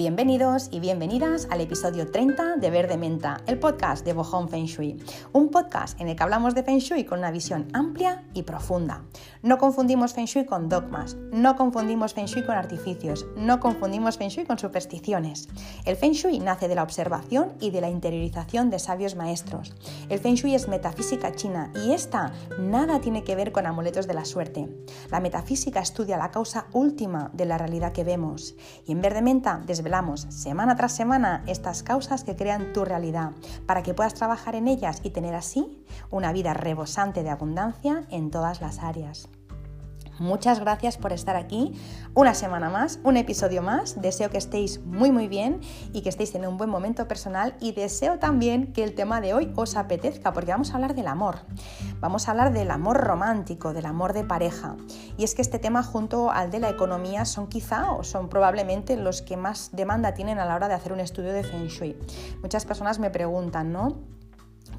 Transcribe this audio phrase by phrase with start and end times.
[0.00, 4.96] Bienvenidos y bienvenidas al episodio 30 de Verde Menta, el podcast de Bohong Feng Shui.
[5.34, 9.04] Un podcast en el que hablamos de Feng Shui con una visión amplia y profunda.
[9.42, 14.30] No confundimos Feng Shui con dogmas, no confundimos Feng Shui con artificios, no confundimos Feng
[14.30, 15.50] Shui con supersticiones.
[15.84, 19.74] El Feng Shui nace de la observación y de la interiorización de sabios maestros.
[20.08, 24.14] El Feng Shui es metafísica china y esta nada tiene que ver con amuletos de
[24.14, 24.66] la suerte.
[25.10, 28.54] La metafísica estudia la causa última de la realidad que vemos.
[28.86, 29.89] Y en Verde Menta, desde
[30.30, 33.32] semana tras semana estas causas que crean tu realidad
[33.66, 38.30] para que puedas trabajar en ellas y tener así una vida rebosante de abundancia en
[38.30, 39.28] todas las áreas.
[40.20, 41.72] Muchas gracias por estar aquí
[42.12, 44.02] una semana más, un episodio más.
[44.02, 45.62] Deseo que estéis muy muy bien
[45.94, 49.32] y que estéis en un buen momento personal y deseo también que el tema de
[49.32, 51.36] hoy os apetezca porque vamos a hablar del amor.
[52.00, 54.76] Vamos a hablar del amor romántico, del amor de pareja.
[55.16, 58.98] Y es que este tema junto al de la economía son quizá o son probablemente
[58.98, 61.96] los que más demanda tienen a la hora de hacer un estudio de Feng Shui.
[62.42, 64.19] Muchas personas me preguntan, ¿no?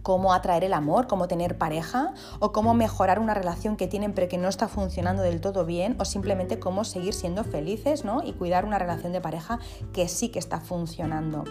[0.03, 4.27] Cómo atraer el amor, cómo tener pareja o cómo mejorar una relación que tienen pero
[4.27, 8.21] que no está funcionando del todo bien o simplemente cómo seguir siendo felices ¿no?
[8.23, 9.59] y cuidar una relación de pareja
[9.93, 11.43] que sí que está funcionando.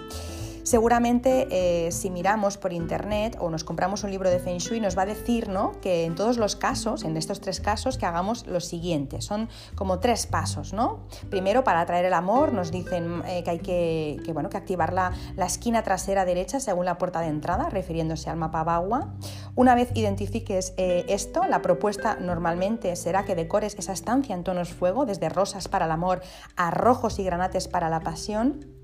[0.63, 4.97] Seguramente eh, si miramos por internet o nos compramos un libro de Feng Shui nos
[4.97, 5.73] va a decir ¿no?
[5.81, 9.21] que en todos los casos, en estos tres casos, que hagamos lo siguiente.
[9.21, 10.73] Son como tres pasos.
[10.73, 11.01] ¿no?
[11.31, 15.13] Primero, para atraer el amor, nos dicen eh, que hay que, bueno, que activar la,
[15.45, 19.15] esquina trasera derecha según la puerta de entrada, refiriéndose al mapa Bagua.
[19.57, 24.73] Una vez identifiques eh, esto, la propuesta normalmente será que decores esa estancia en tonos
[24.73, 26.21] fuego, desde rosas para el amor
[26.57, 28.80] a rojos y granates para la pasión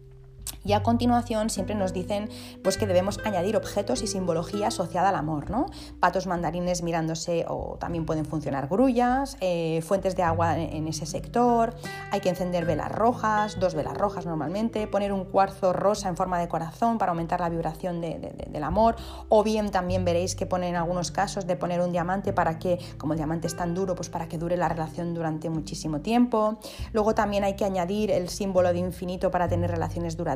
[0.64, 2.28] y a continuación siempre nos dicen
[2.62, 5.66] pues, que debemos añadir objetos y simbología asociada al amor, ¿no?
[6.00, 11.74] Patos mandarines mirándose o también pueden funcionar grullas, eh, fuentes de agua en ese sector,
[12.10, 16.38] hay que encender velas rojas, dos velas rojas normalmente, poner un cuarzo rosa en forma
[16.38, 18.96] de corazón para aumentar la vibración del amor,
[19.28, 22.78] o bien también veréis que ponen en algunos casos de poner un diamante para que,
[22.98, 26.58] como el diamante es tan duro, pues para que dure la relación durante muchísimo tiempo.
[26.92, 30.35] Luego también hay que añadir el símbolo de infinito para tener relaciones duraderas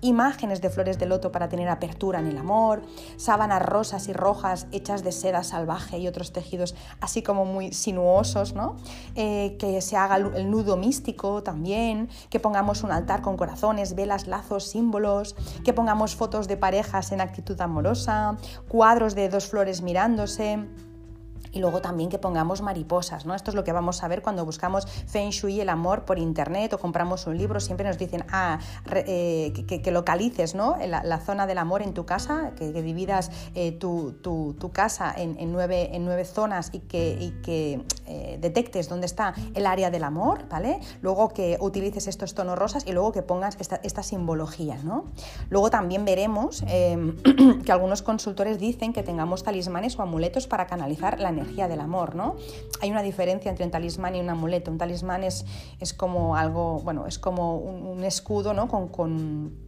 [0.00, 2.82] imágenes de flores de loto para tener apertura en el amor,
[3.16, 8.54] sábanas rosas y rojas hechas de seda salvaje y otros tejidos así como muy sinuosos,
[8.54, 8.76] ¿no?
[9.14, 14.26] Eh, que se haga el nudo místico también, que pongamos un altar con corazones, velas,
[14.26, 18.36] lazos, símbolos, que pongamos fotos de parejas en actitud amorosa,
[18.68, 20.66] cuadros de dos flores mirándose
[21.52, 23.34] y luego también que pongamos mariposas, ¿no?
[23.34, 26.72] Esto es lo que vamos a ver cuando buscamos Feng Shui, el amor por internet
[26.72, 28.58] o compramos un libro, siempre nos dicen, ah,
[28.94, 30.76] eh, que, localices, ¿no?
[30.86, 34.14] La, zona del amor en tu casa, que, dividas eh, tu,
[34.72, 39.90] casa en, nueve, en nueve zonas y que, que eh, detectes dónde está el área
[39.90, 40.80] del amor, ¿vale?
[41.02, 45.06] Luego que utilices estos tonos rosas y luego que pongas esta, esta simbología, ¿no?
[45.50, 47.16] Luego también veremos em,
[47.64, 52.14] que algunos consultores dicen que tengamos talismanes o amuletos para canalizar la energía del amor,
[52.14, 52.36] ¿no?
[52.80, 54.70] Hay una diferencia entre un talismán y un amuleto.
[54.70, 55.44] Un talismán es,
[55.80, 58.68] es como algo, bueno, es como un, escudo, ¿no?
[58.68, 59.65] con con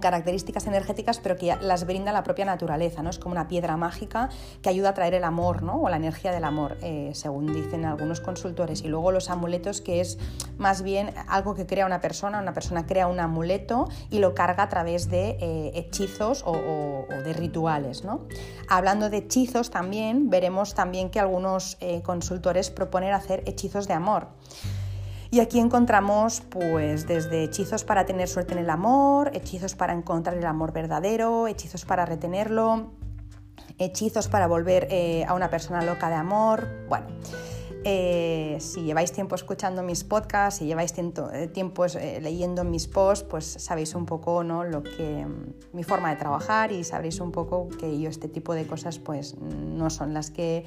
[0.00, 3.10] características energéticas, pero que las brinda la propia naturaleza, ¿no?
[3.10, 4.28] Es como una piedra mágica
[4.62, 5.80] que ayuda a traer el amor, ¿no?
[5.80, 8.82] O la energía del amor, eh, según dicen algunos consultores.
[8.82, 10.18] Y luego los amuletos, que es
[10.58, 14.64] más bien algo que crea una persona, una persona crea un amuleto y lo carga
[14.64, 18.26] a través de eh, hechizos o, de rituales, ¿no?
[18.68, 24.28] Hablando de hechizos también, veremos también que algunos eh, consultores proponen hacer hechizos de amor.
[25.32, 30.36] Y aquí encontramos pues desde hechizos para tener suerte en el amor, hechizos para encontrar
[30.36, 32.92] el amor verdadero, hechizos para retenerlo,
[33.78, 36.68] hechizos para volver eh, a una persona loca de amor.
[36.86, 37.06] Bueno,
[37.82, 41.86] eh, si lleváis tiempo escuchando mis podcasts, si lleváis tiempo, eh, tiempo
[42.20, 44.64] leyendo mis posts, pues sabéis un poco ¿no?
[44.64, 48.52] lo que, mm, mi forma de trabajar y sabréis un poco que yo este tipo
[48.52, 50.66] de cosas pues no son las que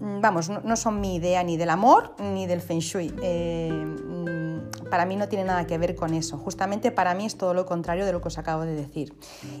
[0.00, 3.14] vamos, no, son mi idea ni del amor ni del feng shui.
[3.22, 6.38] Eh, mm, para mí no tiene nada que ver con eso.
[6.38, 9.14] Justamente para mí es todo lo contrario de lo que os acabo de decir.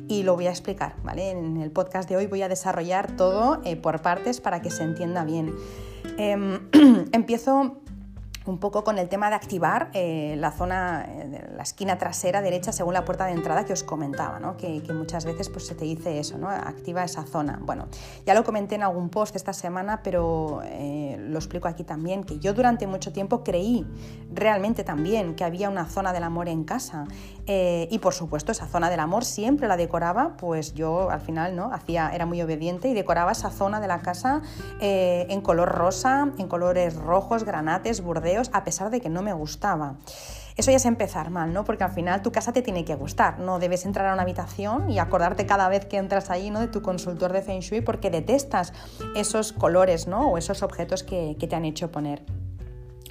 [0.08, 1.30] Y lo voy a explicar, ¿vale?
[1.30, 4.82] En el podcast de hoy voy a desarrollar todo eh, por partes para que se
[4.82, 5.54] entienda bien.
[6.16, 6.60] Em,
[7.12, 7.78] empiezo
[8.48, 12.72] un poco con el tema de activar eh, la zona, eh, la esquina trasera derecha
[12.72, 14.56] según la puerta de entrada que os comentaba, ¿no?
[14.56, 16.48] que, muchas veces pues, se te dice eso, ¿no?
[16.48, 17.60] activa esa zona.
[17.62, 17.88] Bueno,
[18.24, 22.38] ya lo comenté en algún post esta semana, pero eh, lo explico aquí también, que
[22.38, 23.86] yo durante mucho tiempo creí
[24.32, 27.06] realmente también que había una zona del amor en casa
[27.50, 31.72] y por supuesto esa zona del amor siempre la decoraba, pues yo al final ¿no?
[31.72, 34.42] Hacía, era muy obediente y decoraba esa zona de la casa
[34.80, 39.96] en color rosa, en colores rojos, granates, burdeos, a pesar de que no me gustaba.
[40.56, 41.64] Eso ya es empezar mal, ¿no?
[41.64, 44.90] Porque al final tu casa te tiene que gustar, no debes entrar a una habitación
[44.90, 46.58] y acordarte cada vez que entras ahí, ¿no?
[46.60, 48.72] De tu consultor de Feng Shui porque detestas
[49.14, 50.30] esos colores, ¿no?
[50.30, 52.22] O esos objetos que te han hecho poner.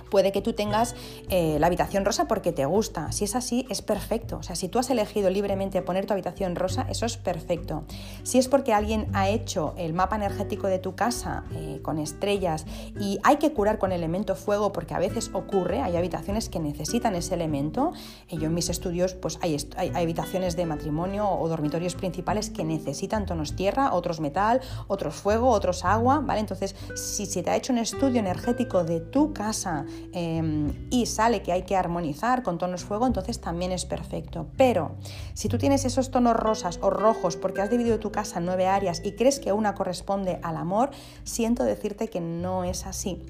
[0.09, 0.95] Puede que tú tengas
[1.29, 3.11] eh, la habitación rosa porque te gusta.
[3.11, 4.37] Si es así, es perfecto.
[4.37, 7.83] O sea, si tú has elegido libremente poner tu habitación rosa, eso es perfecto.
[8.23, 12.65] Si es porque alguien ha hecho el mapa energético de tu casa eh, con estrellas
[12.99, 17.15] y hay que curar con elemento fuego porque a veces ocurre, hay habitaciones que necesitan
[17.15, 17.93] ese elemento.
[18.29, 22.63] Eh, yo en mis estudios, pues hay, hay, habitaciones de matrimonio o dormitorios principales que
[22.63, 26.39] necesitan tonos tierra, otros metal, otros fuego, otros agua, ¿vale?
[26.39, 31.41] Entonces, si se te ha hecho un estudio energético de tu casa, Em, y sale
[31.43, 34.47] que hay que armonizar con tonos fuego, entonces también es perfecto.
[34.57, 34.95] Pero
[35.33, 38.67] si tú tienes esos tonos rosas o rojos porque has dividido tu casa en nueve
[38.67, 40.91] áreas y crees que una corresponde al amor,
[41.23, 43.21] siento decirte que no es así.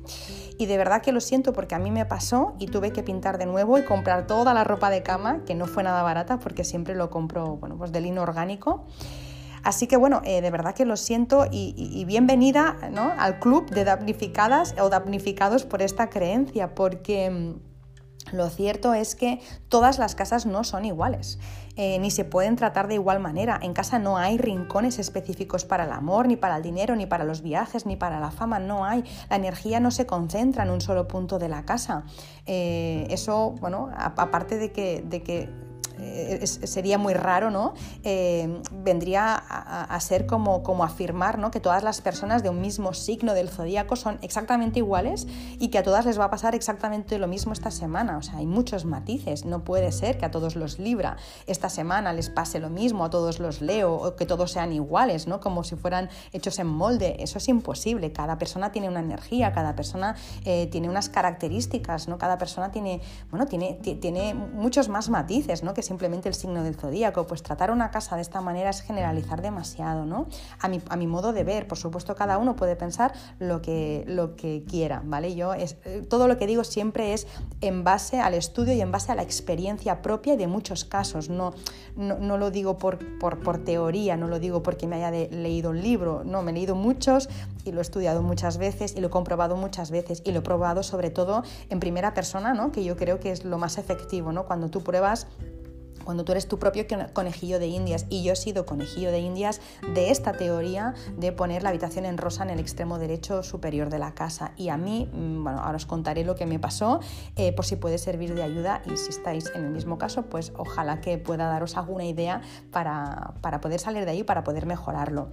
[0.57, 3.37] Y de verdad que lo siento porque a mí me pasó y tuve que pintar
[3.37, 6.63] de nuevo y comprar toda la ropa de cama, que no fue nada barata porque
[6.63, 8.85] siempre lo compro bueno, pues de lino orgánico.
[9.67, 12.77] Así que bueno, eh, de verdad que lo siento y, bienvenida
[13.17, 19.41] al club de damnificadas o damnificados por esta creencia, porque mm, lo cierto es que
[19.67, 21.37] todas las casas no son iguales,
[21.75, 23.59] eh, ni se pueden tratar de igual manera.
[23.61, 27.25] En casa no hay rincones específicos para el amor, ni para el dinero, ni para
[27.25, 29.03] los viajes, ni para la fama, no hay.
[29.29, 32.05] La energía no se concentra en un solo punto de la casa.
[32.45, 35.67] Eh, eso, bueno, aparte de que, de que
[35.99, 37.73] eh, sería muy raro, ¿no?
[38.03, 41.51] Eh, vendría a, ser como, como afirmar ¿no?
[41.51, 45.27] que todas las personas de un mismo signo del zodíaco son exactamente iguales
[45.59, 48.17] y que a todas les va a pasar exactamente lo mismo esta semana.
[48.17, 49.45] O sea, hay muchos matices.
[49.45, 51.17] No puede ser que a todos los Libra
[51.47, 55.27] esta semana les pase lo mismo, a todos los Leo, o que todos sean iguales,
[55.27, 55.39] ¿no?
[55.39, 57.17] Como si fueran hechos en molde.
[57.19, 58.11] Eso es imposible.
[58.11, 60.15] Cada persona tiene una energía, cada persona
[60.45, 62.17] eh, tiene unas características, ¿no?
[62.17, 63.01] Cada persona tiene,
[63.31, 65.73] bueno, tiene, tiene muchos más matices, ¿no?
[65.73, 67.25] Que simplemente el signo del zodíaco.
[67.25, 70.27] Pues tratar una casa de esta manera es generalizar demasiado, ¿no?
[70.59, 74.03] A mi, a mi modo de ver, por supuesto, cada uno puede pensar lo que,
[74.07, 75.35] lo que quiera, ¿vale?
[75.35, 77.27] Yo es, eh, todo lo que digo siempre es
[77.61, 81.29] en base al estudio y en base a la experiencia propia y de muchos casos.
[81.29, 81.53] No,
[81.95, 85.81] no, lo digo por, por, por, teoría, no lo digo porque me haya leído un
[85.81, 87.29] libro, no, me he leído muchos
[87.65, 90.41] y lo he estudiado muchas veces y lo he comprobado muchas veces y lo he
[90.41, 92.71] probado sobre todo en primera persona, ¿no?
[92.71, 94.45] Que yo creo que es lo más efectivo, ¿no?
[94.45, 95.27] Cuando tú pruebas
[96.07, 98.05] cuando tú eres tu propio conejillo de indias.
[98.07, 99.59] Y yo he sido conejillo de indias
[99.93, 103.99] de esta teoría de poner la habitación en rosa en el extremo derecho superior de
[103.99, 104.53] la casa.
[104.55, 107.01] Y a mí, mm, bueno, ahora os contaré lo que me pasó,
[107.35, 110.53] eh, por si puede servir de ayuda y si estáis en el mismo caso, pues
[110.55, 112.39] ojalá que pueda daros alguna idea
[112.71, 115.27] para, para poder salir de ahí, para poder mejorarlo.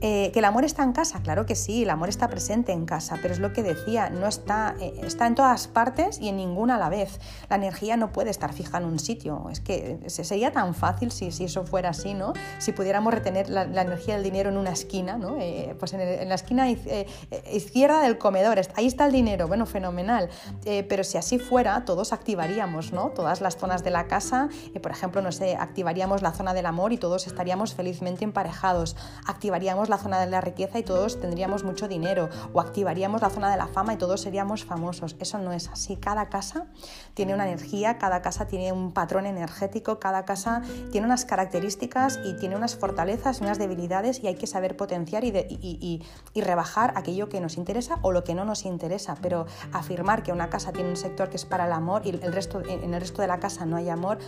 [0.00, 1.22] Eh, ¿Que el amor está en casa?
[1.22, 4.26] Claro que sí, el amor está presente en casa, pero es lo que decía, no
[4.26, 7.20] está, eh, está en todas partes y en ninguna a la vez.
[7.48, 11.30] La energía no puede estar fija en un sitio, es que sería tan fácil si,
[11.30, 12.32] si, eso fuera así, ¿no?
[12.58, 15.36] Si pudiéramos retener la, energía del dinero en una esquina, ¿no?
[15.38, 17.06] Eh, pues en, la esquina eh,
[17.52, 20.28] izquierda del comedor, ahí está el dinero, bueno, fenomenal.
[20.64, 23.10] Eh, pero si así fuera, todos activaríamos, ¿no?
[23.10, 24.48] Todas las zonas de la casa,
[24.82, 28.96] por ejemplo, no sé, activaríamos la zona del amor y todos estaríamos felizmente emparejados.
[29.26, 32.28] Activaríamos la zona de la riqueza y todos tendríamos mucho dinero.
[32.52, 35.16] O activaríamos la zona de la fama y todos seríamos famosos.
[35.20, 35.96] Eso no es así.
[35.96, 36.66] Cada casa
[37.14, 42.34] tiene una energía, cada casa tiene un patrón energético, cada casa tiene unas características y
[42.34, 46.02] tiene unas fortalezas y unas debilidades y hay que saber potenciar y,
[46.36, 49.16] rebajar aquello que nos interesa o lo que no nos interesa.
[49.20, 52.32] Pero afirmar que una casa tiene un sector que es para el amor y el
[52.32, 54.18] resto, en el resto de la casa no hay amor,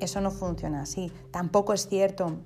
[0.00, 1.12] eso no funciona así.
[1.30, 2.38] Tampoco es cierto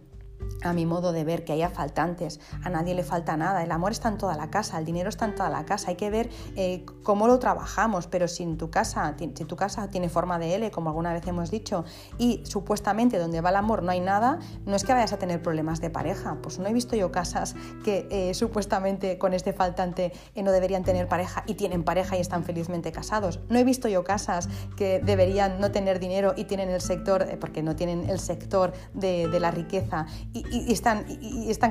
[0.63, 3.93] a mi modo de ver, que haya faltantes, a nadie le falta nada, el amor
[3.93, 6.31] está en toda la casa, el dinero está en toda la casa, hay que ver
[6.57, 10.71] eh, cómo lo trabajamos, pero si tu casa, si tu casa tiene forma de L,
[10.71, 11.85] como alguna vez hemos dicho,
[12.19, 15.43] y supuestamente donde va el amor no hay nada, no es que vayas a tener
[15.43, 20.13] problemas de pareja, pues no he visto yo casas que eh, supuestamente con este faltante
[20.35, 23.89] eh, no deberían tener pareja y tienen pareja y están felizmente casados, no he visto
[23.89, 28.19] yo casas que deberían no tener dinero y tienen el sector, porque no tienen el
[28.19, 31.05] sector de la riqueza y, están,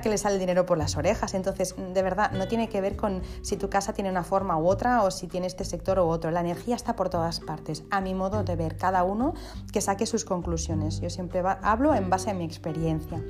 [0.01, 1.33] que les sale el dinero por las orejas.
[1.33, 4.67] Entonces, de verdad, no tiene que ver con si tu casa tiene una forma u
[4.67, 6.31] otra o si tiene este sector u otro.
[6.31, 7.83] La energía está por todas partes.
[7.89, 9.33] A mi modo de ver, cada uno
[9.71, 10.99] que saque sus conclusiones.
[11.01, 13.21] Yo siempre hablo en base a mi experiencia.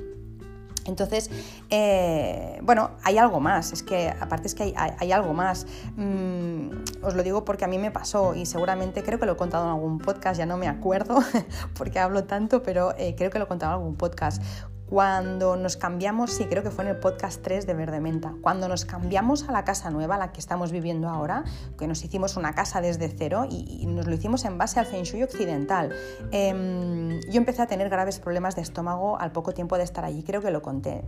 [0.84, 1.30] Entonces,
[1.70, 5.66] eh, bueno, hay algo más, es que aparte es que hay, algo más.
[5.96, 6.70] Mm,
[7.02, 9.64] os lo digo porque a mí me pasó y seguramente creo que lo he contado
[9.66, 11.18] en algún podcast, ya no me acuerdo
[11.78, 14.42] porque hablo tanto, pero eh, creo que lo he contado en algún podcast
[14.92, 18.68] Cuando nos cambiamos, sí, creo que fue en el podcast 3 de Verde Menta, cuando
[18.68, 21.44] nos cambiamos a la casa nueva, la que estamos viviendo ahora,
[21.78, 25.04] que nos hicimos una casa desde cero y, nos lo hicimos en base al Feng
[25.04, 25.94] Shui occidental,
[26.30, 30.24] em, yo empecé a tener graves problemas de estómago al poco tiempo de estar allí,
[30.24, 31.02] creo que lo conté.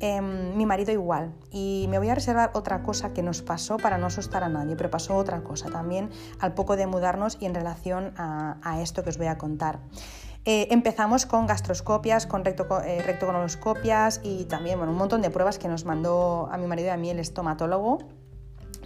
[0.00, 3.96] Em, mi marido igual, y me voy a reservar otra cosa que nos pasó para
[3.96, 6.10] no asustar a nadie, pero pasó otra cosa también
[6.40, 9.78] al poco de mudarnos y en relación a, esto que os voy a contar.
[10.46, 15.58] Eh, empezamos con gastroscopias, con recto, eh, rectoconoloscopias y también bueno, un montón de pruebas
[15.58, 17.98] que nos mandó a mi marido y a mí el estomatólogo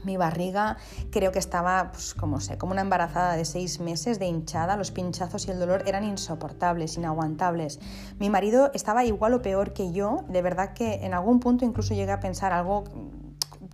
[0.04, 0.76] mi barriga
[1.10, 4.90] creo que estaba, pues, como sé, como una embarazada de seis meses de hinchada, los
[4.90, 7.80] pinchazos y el dolor eran insoportables, inaguantables.
[8.18, 11.94] Mi marido estaba igual o peor que yo, de verdad que en algún punto incluso
[11.94, 12.84] llegué a pensar algo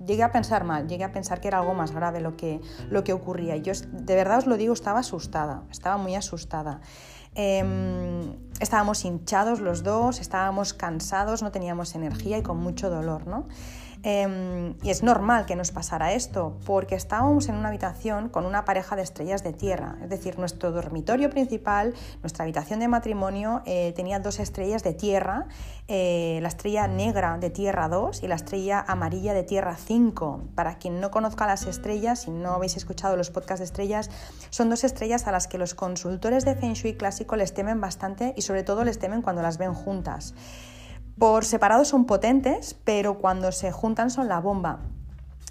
[0.05, 3.05] llegué a pensar mal, llegué a pensar que era algo más grave lo que, lo
[3.05, 3.57] que ocurría.
[3.57, 6.81] Yo de verdad os lo digo, estaba asustada, estaba muy asustada.
[7.35, 13.47] Em, estábamos hinchados los dos, estábamos cansados, no teníamos energía y con mucho dolor, ¿no?
[14.03, 18.65] Em, y es normal que nos pasara esto, porque estábamos en una habitación con una
[18.65, 23.93] pareja de estrellas de tierra, es decir, nuestro dormitorio principal, nuestra habitación de matrimonio eh,
[23.95, 25.49] tenía dos estrellas de tierra,
[25.87, 30.45] eh, la estrella negra de tierra 2 y la estrella amarilla de tierra 5.
[30.55, 34.09] Para quien no conozca las estrellas, si no habéis escuchado los podcasts de estrellas,
[34.49, 38.33] son dos estrellas a las que los consultores de Feng Shui clásico les temen bastante
[38.37, 40.35] y sobre todo les temen cuando las ven juntas.
[41.21, 44.79] Por separado son potentes, pero cuando se juntan son la bomba.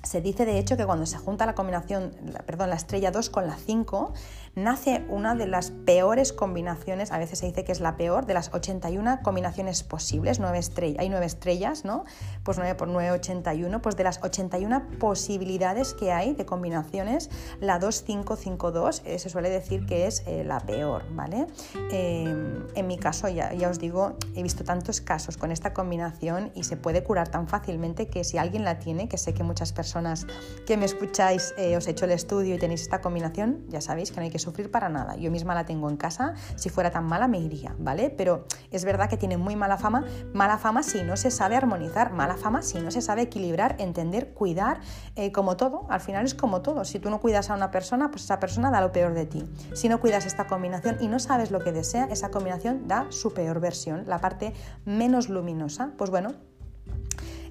[0.02, 2.12] Se dice de hecho que cuando se junta la combinación,
[2.48, 4.12] perdón, la estrella 2 con la 5,
[4.56, 8.34] nace una de las peores combinaciones, a veces se dice que es la peor, de
[8.34, 12.06] las 81 combinaciones posibles, estrellas, hay nueve estrellas, ¿no?
[12.44, 17.30] Pues 9 por 9, 81, pues de las 81 posibilidades que hay de combinaciones,
[17.60, 21.48] la 2552 eh, se suele decir que es eh, la peor, ¿vale?
[21.92, 26.52] Em, en mi caso, ya, ya os digo, he visto tantos casos con esta combinación
[26.56, 29.74] y se puede curar tan fácilmente que si alguien la tiene, que sé que muchas
[29.74, 30.26] personas
[30.66, 34.12] que me escucháis eh, os he hecho el estudio y tenéis esta combinación, ya sabéis
[34.12, 35.16] que no hay que sufrir para nada.
[35.16, 38.10] Yo misma la tengo en casa, si fuera tan mala me iría, ¿vale?
[38.10, 42.12] Pero es verdad que tiene muy mala fama, mala fama si no se sabe armonizar,
[42.12, 44.82] mala fama si no se sabe equilibrar, entender, cuidar,
[45.16, 46.86] eh, como todo, al final es como todo.
[46.86, 49.44] Si tú no cuidas a una persona, pues esa persona da lo peor de ti.
[49.74, 53.34] Si no cuidas esta combinación y no sabes lo que desea, esa combinación da su
[53.34, 54.54] peor versión, la parte
[54.86, 55.92] menos luminosa.
[55.98, 56.34] Pues bueno,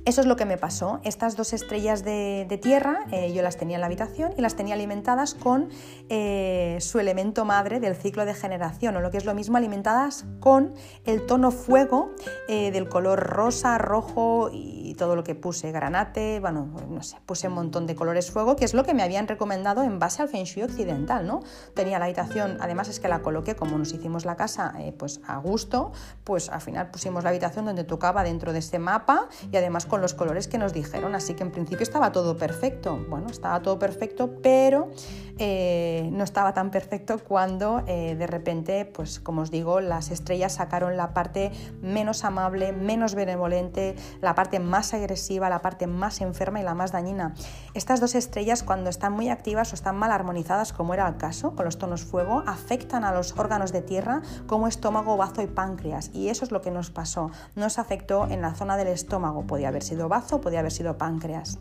[0.08, 1.00] eso es lo que me pasó.
[1.04, 4.74] Estas dos estrellas de, tierra eh, yo las tenía en la habitación y las tenía
[4.74, 5.68] alimentadas con
[6.08, 10.24] eh, su elemento madre del ciclo de generación, o lo que es lo mismo, alimentadas
[10.40, 10.72] con
[11.04, 12.10] el tono fuego
[12.48, 17.48] eh, del color rosa, rojo y todo lo que puse, granate, bueno, no sé, puse
[17.48, 20.28] un montón de colores fuego, que es lo que me habían recomendado en base al
[20.30, 21.42] Feng Shui occidental, ¿no?
[21.74, 25.36] Tenía la habitación, además es que la coloqué como nos hicimos la casa, pues a
[25.36, 25.92] gusto,
[26.24, 29.97] pues al final pusimos la habitación donde tocaba dentro de ese mapa y además con
[30.00, 32.98] los colores que nos dijeron, así que en principio estaba todo perfecto.
[33.08, 34.90] Bueno, estaba todo perfecto, pero
[35.38, 40.54] eh, no estaba tan perfecto cuando eh, de repente, pues como os digo, las estrellas
[40.54, 46.60] sacaron la parte menos amable, menos benevolente, la parte más agresiva, la parte más enferma
[46.60, 47.34] y la más dañina.
[47.74, 51.54] Estas dos estrellas, cuando están muy activas o están mal armonizadas, como era el caso,
[51.54, 56.10] con los tonos fuego, afectan a los órganos de tierra como estómago, bazo y páncreas.
[56.12, 57.30] Y eso es lo que nos pasó.
[57.54, 59.46] Nos afectó en la zona del estómago.
[59.46, 61.58] Podía haber sido bazo, podía haber sido páncreas.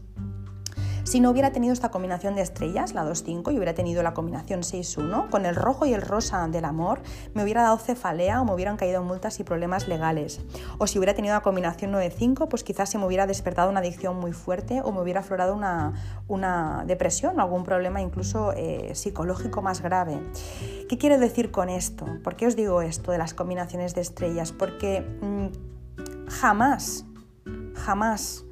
[1.08, 4.60] Si no hubiera tenido esta combinación de estrellas, la 2-5, y hubiera tenido la combinación
[4.60, 7.02] 6-1, con el rojo y el rosa del amor,
[7.34, 10.42] me hubiera dado cefalea o me hubieran caído multas y problemas legales.
[10.80, 14.20] O si hubiera tenido la combinación 9-5, pues quizás se me hubiera despertado una adicción
[14.20, 15.94] muy fuerte o me hubiera aflorado una,
[16.28, 20.20] una depresión o algún problema incluso eh, psicológico más grave.
[20.90, 22.06] ¿Qué quiero decir con esto?
[22.22, 24.52] ¿Por qué os digo esto de las combinaciones de estrellas?
[24.52, 27.06] Porque mm, jamás,
[27.76, 28.46] jamás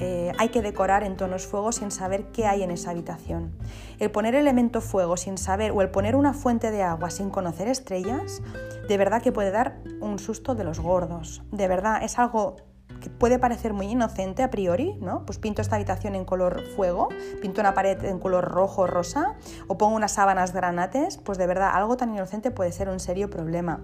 [0.00, 3.52] eh, hay que decorar en tonos fuego sin saber qué hay en esa habitación.
[3.98, 7.66] El poner elemento fuego sin saber o el poner una fuente de agua sin conocer
[7.66, 8.42] estrellas,
[8.88, 11.42] de verdad que puede dar un susto de los gordos.
[11.50, 12.56] De verdad, es algo
[13.00, 15.24] que puede parecer muy inocente a priori, ¿no?
[15.24, 17.08] Pues pinto esta habitación en color fuego,
[17.40, 19.34] pinto una pared en color rojo o rosa,
[19.66, 23.30] o pongo unas sábanas granates, pues de verdad algo tan inocente puede ser un serio
[23.30, 23.80] problema.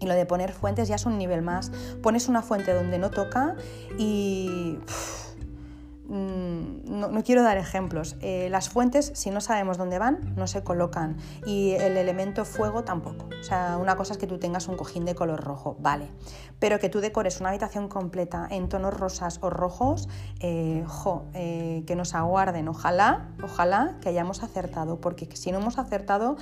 [0.00, 1.70] Y lo de poner fuentes ya es un nivel más.
[2.02, 3.54] Pones una fuente donde no toca
[3.98, 4.78] y...
[6.10, 8.16] Mm, no, quiero dar ejemplos.
[8.20, 11.16] Eh, las fuentes, si no sabemos dónde van, no se colocan.
[11.46, 13.28] Y el elemento fuego tampoco.
[13.40, 16.10] O sea, una cosa es que tú tengas un cojín de color rojo, vale.
[16.58, 20.08] Pero que tú decores una habitación completa en tonos rosas o rojos,
[20.40, 20.84] eh,
[21.34, 22.66] eh, que nos aguarden.
[22.66, 26.36] Ojalá, ojalá que hayamos acertado, porque si no hemos acertado,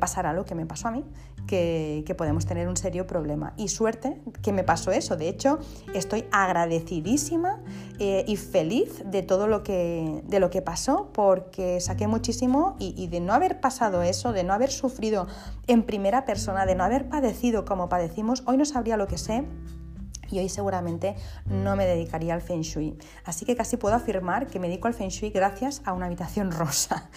[0.00, 1.04] pasará lo que me pasó a mí,
[1.46, 3.52] que, podemos tener un serio problema.
[3.56, 5.16] Y suerte que me pasó eso.
[5.16, 5.58] De hecho,
[5.94, 7.60] estoy agradecidísima
[7.98, 12.94] eh, y feliz de todo lo que, de lo que pasó porque saqué muchísimo y,
[12.96, 15.26] y de no haber pasado eso, de no haber sufrido
[15.66, 19.44] en primera persona, de no haber padecido como padecimos, hoy no sabría lo que sé
[20.30, 21.16] y hoy seguramente
[21.46, 22.96] no me dedicaría al feng shui.
[23.24, 26.50] Así que casi puedo afirmar que me dedico al feng shui gracias a una habitación
[26.52, 27.08] rosa.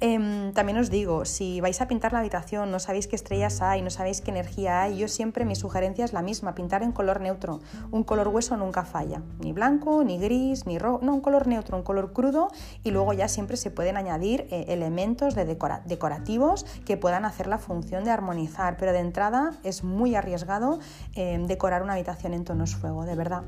[0.00, 3.82] Em, también os digo, si vais a pintar la habitación, no sabéis qué estrellas hay,
[3.82, 7.20] no sabéis qué energía hay, yo siempre mi sugerencia es la misma, pintar en color
[7.20, 7.60] neutro.
[7.90, 11.76] Un color hueso nunca falla, ni blanco, ni gris, ni rojo, no, un color neutro,
[11.76, 12.48] un color crudo
[12.82, 17.58] y luego ya siempre se pueden añadir eh, elementos de decorativos que puedan hacer la
[17.58, 20.78] función de armonizar, pero de entrada es muy arriesgado
[21.14, 23.42] em, decorar una habitación tonos fuego, de verdad.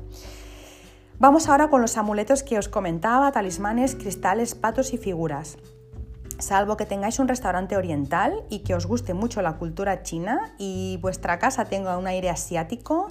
[1.19, 5.57] Vamos ahora con los amuletos que os comentaba, talismanes, cristales, patos y figuras.
[6.43, 10.97] Salvo que tengáis un restaurante oriental y que os guste mucho la cultura china y
[11.01, 13.07] vuestra casa tenga un aire asiático,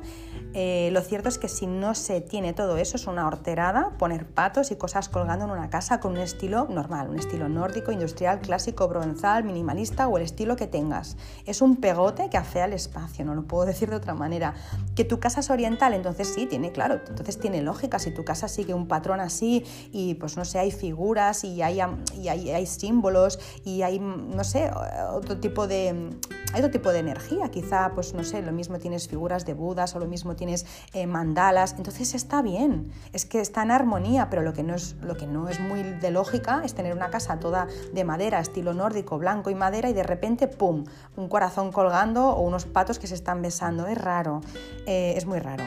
[0.52, 4.26] eh, lo cierto es que si no se tiene todo eso, es una horterada poner
[4.26, 8.40] patos y cosas colgando en una casa con un estilo normal, un estilo nórdico, industrial,
[8.40, 11.16] clásico, provenzal, minimalista o el estilo que tengas.
[11.46, 14.52] Es un pegote que afea el espacio, no lo puedo decir de otra manera.
[14.94, 17.98] Que tu casa es oriental, entonces sí, tiene, claro, entonces tiene lógica.
[17.98, 22.66] Si tu casa sigue un patrón así y pues no sé, hay figuras y hay
[22.66, 23.21] símbolos
[23.64, 24.70] y hay, no sé,
[25.10, 26.10] otro tipo de,
[26.52, 27.50] hay otro tipo de energía.
[27.50, 31.06] Quizá, pues no sé, lo mismo tienes figuras de Budas o lo mismo tienes eh,
[31.06, 35.16] mandalas, entonces está bien, es que está en armonía, pero lo que, no es, lo
[35.16, 39.18] que no es muy de lógica es tener una casa toda de madera, estilo nórdico,
[39.18, 40.84] blanco y madera, y de repente, ¡pum!,
[41.16, 43.86] un corazón colgando o unos patos que se están besando.
[43.86, 44.40] Es raro,
[44.86, 45.64] eh, es muy raro.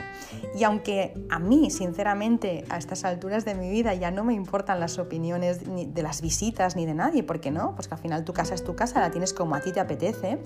[0.55, 4.79] Y aunque a mí, sinceramente, a estas alturas de mi vida ya no me importan
[4.79, 7.75] las opiniones ni de las visitas ni de nadie, ¿por no?
[7.75, 9.79] Pues que al final tu casa es tu casa, la tienes como a ti te
[9.79, 10.39] apetece.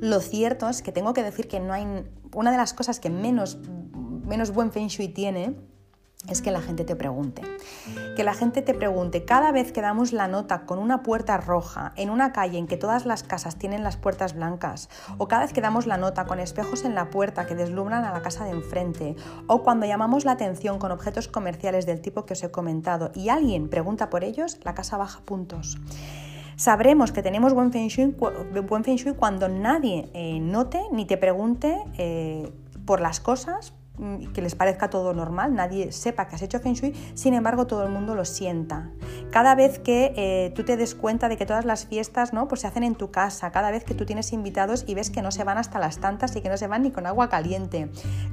[0.00, 1.86] Lo cierto es que tengo que decir que no hay
[2.34, 3.58] una de las cosas que menos,
[4.26, 5.56] menos buen feng shui tiene
[6.28, 7.42] es que la gente te pregunte.
[8.16, 11.92] Que la gente te pregunte, cada vez que damos la nota con una puerta roja
[11.96, 15.52] en una calle en que todas las casas tienen las puertas blancas, o cada vez
[15.52, 18.50] que damos la nota con espejos en la puerta que deslumbran a la casa de
[18.50, 23.10] enfrente, o cuando llamamos la atención con objetos comerciales del tipo que os he comentado
[23.14, 25.78] y alguien pregunta por ellos, la casa baja puntos.
[26.56, 32.52] Sabremos que tenemos buen feng shui, cuando nadie eh, note ni te pregunte eh,
[32.86, 33.74] por las cosas,
[34.32, 37.84] que les parezca todo normal, nadie sepa que has hecho Feng Shui, sin embargo todo
[37.84, 38.90] el mundo lo sienta.
[39.30, 42.48] Cada vez que eh, tú te des cuenta de que todas las fiestas ¿no?
[42.48, 45.22] pues se hacen en tu casa, cada vez que tú tienes invitados y ves que
[45.22, 47.88] no se van hasta las tantas y que no se van ni con agua caliente,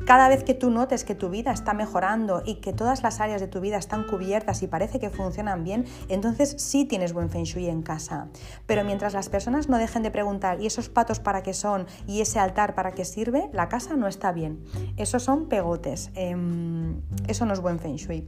[0.08, 3.40] cada vez que tú notes que tu vida está mejorando y que todas las áreas
[3.40, 7.44] de tu vida están cubiertas y parece que funcionan bien, entonces sí tienes buen Feng
[7.44, 8.30] Shui en casa.
[8.66, 11.86] Pero mientras las personas no dejen de preguntar, ¿y esos patos para qué son?
[12.08, 13.50] ¿Y ese altar para qué sirve?
[13.54, 14.64] La casa no está bien.
[14.98, 16.10] Esos son pegotes.
[16.16, 18.24] Em, eso no es buen feng shui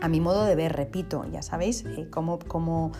[0.00, 2.92] a mi modo de ver, repito, ya sabéis eh, cómo, cómo,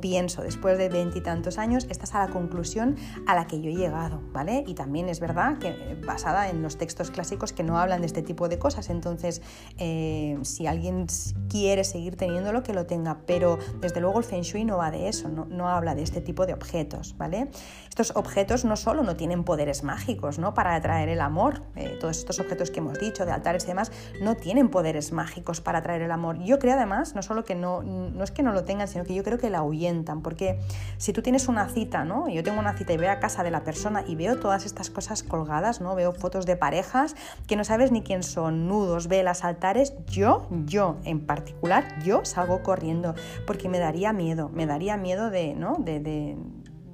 [0.00, 3.74] pienso después de veintitantos años, esta es a la conclusión a la que yo he
[3.74, 4.64] llegado, ¿vale?
[4.66, 8.06] Y también es verdad que eh, basada en los textos clásicos que no hablan de
[8.06, 9.42] este tipo de cosas, entonces
[9.78, 11.06] eh, si alguien
[11.48, 15.08] quiere seguir teniéndolo, que lo tenga, pero desde luego el Feng Shui no va de
[15.08, 17.50] eso, no, no habla de este tipo de objetos, ¿vale?
[17.88, 20.54] Estos objetos no solo no tienen poderes mágicos, ¿no?
[20.54, 21.62] Para atraer el amor,
[22.00, 25.78] todos estos objetos que hemos dicho, de altares y demás, no tienen poderes mágicos para
[25.78, 28.64] atraer el amor yo creo además, no solo que no, no es que no lo
[28.64, 30.58] tengan, sino que yo creo que la ahuyentan, porque
[30.98, 32.28] si tú tienes una cita, ¿no?
[32.28, 34.90] Yo tengo una cita y voy a casa de la persona y veo todas estas
[34.90, 35.94] cosas colgadas, ¿no?
[35.94, 37.14] Veo fotos de parejas
[37.46, 42.62] que no sabes ni quién son, nudos, velas, altares, yo, yo en particular, yo salgo
[42.62, 43.14] corriendo
[43.46, 45.76] porque me daría miedo, me daría miedo de, ¿no?
[45.78, 46.36] De,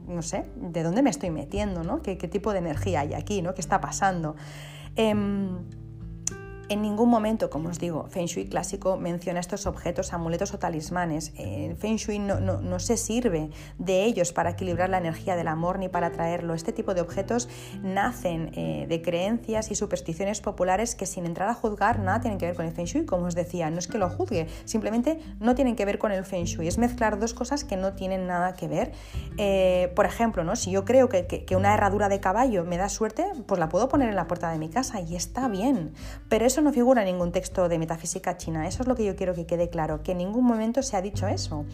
[0.07, 2.03] no sé, de dónde me estoy metiendo, ¿no?
[2.03, 3.55] ¿Qué, tipo de energía hay aquí, ¿no?
[3.55, 4.37] ¿Qué está pasando?
[4.97, 5.59] Em,
[6.73, 11.33] en ningún momento, como os digo, Feng Shui clásico menciona estos objetos, amuletos o talismanes.
[11.37, 15.91] En Feng Shui no, se sirve de ellos para equilibrar la energía del amor ni
[15.91, 16.55] para atraerlo.
[16.55, 17.51] Este tipo de objetos
[17.83, 22.47] nacen eh, de creencias y supersticiones populares que sin entrar a juzgar nada tienen que
[22.47, 23.05] ver con el Feng Shui.
[23.05, 26.25] Como os decía, no es que lo juzgue, simplemente no tienen que ver con el
[26.25, 26.69] Feng Shui.
[26.69, 28.93] Es mezclar dos cosas que no tienen nada que ver.
[29.37, 30.57] Eh, por ejemplo, ¿no?
[30.57, 33.89] si yo creo que, que una herradura de caballo me da suerte, pues la puedo
[33.91, 35.93] poner en la puerta de mi casa y está bien.
[36.31, 38.69] Pero eso No figura en ningún texto de metafísica china.
[38.69, 41.03] Eso es lo que yo quiero que quede claro, que en ningún momento se ha
[41.03, 41.65] dicho eso.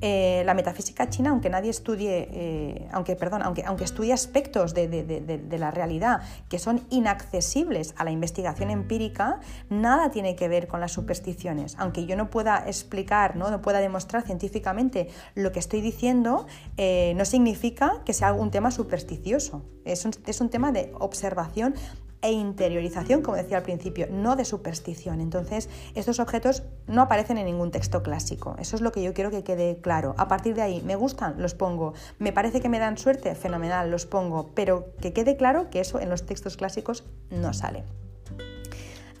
[0.00, 4.88] Eh, la metafísica china, aunque nadie estudie, eh, aunque, perdón, aunque, aunque estudie aspectos de,
[4.88, 10.80] de, la realidad que son inaccesibles a la investigación empírica, nada tiene que ver con
[10.80, 11.74] las supersticiones.
[11.78, 17.14] Aunque yo no pueda explicar, no, no pueda demostrar científicamente lo que estoy diciendo, eh,
[17.16, 19.64] no significa que sea un tema supersticioso.
[19.84, 21.74] Es un, es un tema de observación
[22.22, 25.20] e interiorización, como decía al principio, no de superstición.
[25.20, 28.56] Entonces, estos objetos no aparecen en ningún texto clásico.
[28.58, 30.14] Eso es lo que yo quiero que quede claro.
[30.18, 31.34] A partir de ahí, ¿me gustan?
[31.38, 31.94] Los pongo.
[32.18, 33.34] ¿Me parece que me dan suerte?
[33.34, 34.50] Fenomenal, los pongo.
[34.54, 37.84] Pero que quede claro que eso en los textos clásicos no sale.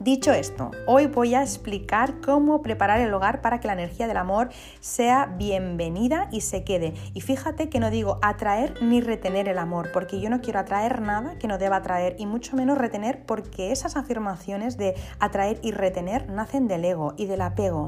[0.00, 4.18] Dicho esto, hoy voy a explicar cómo preparar el hogar para que la energía del
[4.18, 6.92] amor sea bienvenida y se quede.
[7.14, 11.00] Y fíjate que no digo atraer ni retener el amor, porque yo no quiero atraer
[11.00, 15.70] nada que no deba atraer y mucho menos retener porque esas afirmaciones de atraer y
[15.70, 17.86] retener nacen del ego y del apego.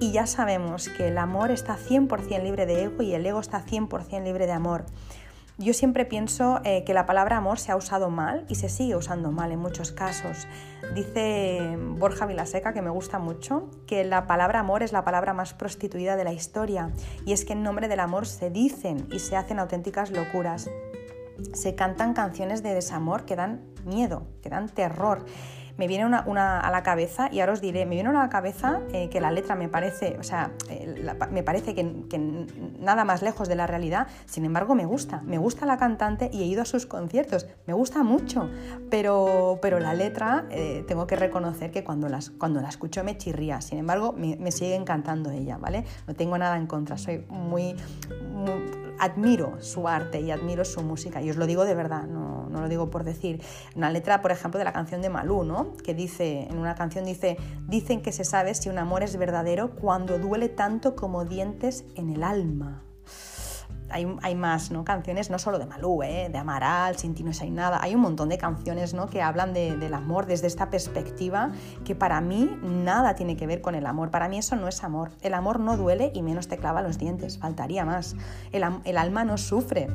[0.00, 3.64] Y ya sabemos que el amor está 100% libre de ego y el ego está
[3.64, 4.84] 100% libre de amor.
[5.60, 8.94] Yo siempre pienso eh, que la palabra amor se ha usado mal y se sigue
[8.94, 10.46] usando mal en muchos casos.
[10.94, 15.54] Dice Borja Vilaseca, que me gusta mucho, que la palabra amor es la palabra más
[15.54, 16.92] prostituida de la historia
[17.26, 20.70] y es que en nombre del amor se dicen y se hacen auténticas locuras.
[21.54, 25.24] Se cantan canciones de desamor que dan miedo, que dan terror
[25.78, 28.28] me viene una, a la cabeza, y ahora os diré, me viene una a la
[28.28, 31.84] cabeza eh, que la letra me parece, o sea, eh, me parece que,
[32.80, 36.42] nada más lejos de la realidad, sin embargo me gusta, me gusta la cantante y
[36.42, 38.50] he ido a sus conciertos, me gusta mucho,
[38.90, 43.16] pero, pero la letra eh, tengo que reconocer que cuando, las, cuando la escucho me
[43.16, 45.84] chirría, sin embargo me, me, sigue encantando ella, ¿vale?
[46.08, 47.76] No tengo nada en contra, soy muy,
[48.98, 52.60] admiro su arte y admiro su música, y os lo digo de verdad, no, no
[52.60, 53.40] lo digo por decir.
[53.76, 55.67] Una letra, por ejemplo, de la canción de Malú, ¿no?
[55.76, 59.74] Que dice, en una canción dice, dicen que se sabe si un amor es verdadero
[59.76, 62.82] cuando duele tanto como dientes en el alma.
[63.90, 64.84] Hay, más ¿no?
[64.84, 66.28] canciones, no solo de Malú, ¿eh?
[66.30, 67.78] de Amaral, Sin ti no hay nada.
[67.82, 69.06] Hay un montón de canciones ¿no?
[69.06, 71.52] que hablan del amor desde esta perspectiva
[71.86, 74.10] que para mí nada tiene que ver con el amor.
[74.10, 75.12] Para mí eso no es amor.
[75.22, 78.14] El amor no duele y menos te clava los dientes, faltaría más.
[78.52, 79.88] El, el alma no sufre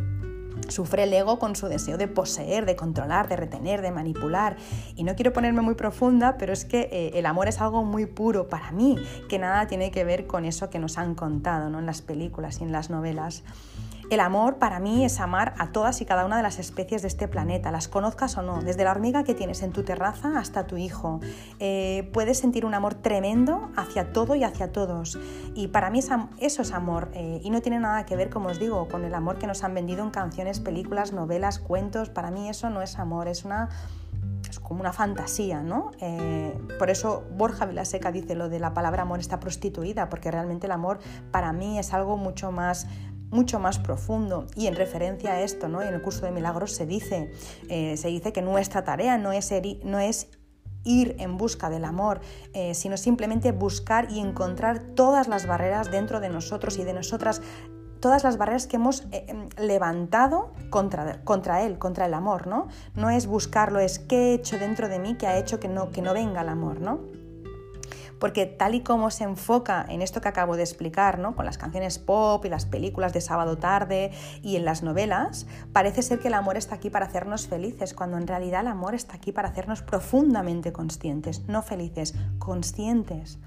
[0.69, 4.57] Sufre el ego con su deseo de poseer, de controlar, de retener, de manipular.
[4.95, 8.05] Y no quiero ponerme muy profunda, pero es que eh, el amor es algo muy
[8.05, 8.97] puro para mí,
[9.29, 11.79] que nada tiene que ver con eso que nos han contado ¿no?
[11.79, 13.43] en las películas y en las novelas.
[14.09, 17.07] El amor para mí es amar a todas y cada una de las especies de
[17.07, 20.67] este planeta, las conozcas o no, desde la hormiga que tienes en tu terraza hasta
[20.67, 21.19] tu hijo.
[21.59, 25.17] Eh, puedes sentir un amor tremendo hacia todo y hacia todos.
[25.55, 25.99] Y para mí
[26.39, 29.13] eso es amor eh, y no tiene nada que ver, como os digo, con el
[29.13, 32.09] amor que nos han vendido en canciones, películas, novelas, cuentos.
[32.09, 33.69] Para mí eso no es amor, es una
[34.49, 35.91] es como una fantasía, ¿no?
[35.99, 40.67] Eh, por eso Borja Vilaseca dice lo de la palabra amor está prostituida, porque realmente
[40.67, 40.99] el amor
[41.31, 42.87] para mí es algo mucho más
[43.33, 44.47] mucho más profundo.
[44.55, 45.81] Y en referencia a esto, ¿no?
[45.81, 47.31] en el curso de milagros se dice,
[47.69, 49.51] eh, se dice que nuestra tarea no es,
[49.83, 50.29] no es
[50.83, 52.21] ir en busca del amor,
[52.53, 57.41] eh, sino simplemente buscar y encontrar todas las barreras dentro de nosotros y de nosotras,
[57.99, 62.67] todas las barreras que hemos eh, em, levantado contra, contra él, contra el amor, ¿no?
[62.95, 65.89] No es buscarlo, es qué he hecho dentro de mí que ha hecho que no,
[65.89, 67.22] que no venga el amor, ¿no?
[68.19, 71.35] Porque tal y como se enfoca en esto que acabo de explicar, ¿no?
[71.35, 76.01] con las canciones pop y las películas de sábado tarde y en las novelas, parece
[76.01, 79.15] ser que el amor está aquí para hacernos felices, cuando en realidad el amor está
[79.15, 83.39] aquí para hacernos profundamente conscientes, no felices, conscientes.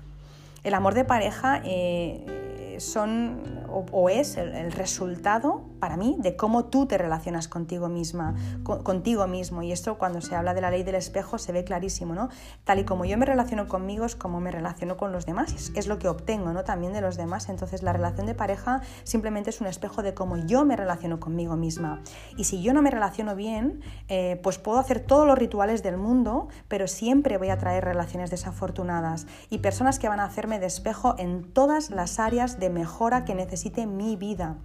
[0.63, 6.87] El amor de pareja eh, son o, es el, resultado para mí de cómo tú
[6.87, 9.63] te relacionas contigo misma, contigo mismo.
[9.63, 12.29] Y esto cuando se habla de la ley del espejo se ve clarísimo, ¿no?
[12.65, 15.87] Tal y como yo me relaciono conmigo es como me relaciono con los demás, es,
[15.87, 16.65] lo que obtengo, ¿no?
[16.65, 17.49] También de los demás.
[17.49, 21.57] Entonces la relación de pareja simplemente es un espejo de cómo yo me relaciono conmigo
[21.57, 22.01] misma.
[22.37, 25.97] Y si yo no me relaciono bien, eh, pues puedo hacer todos los rituales del
[25.97, 30.67] mundo, pero siempre voy a traer relaciones desafortunadas y personas que van a hacerme de
[30.67, 34.57] espejo en todas las áreas de mejora que necesite mi vida.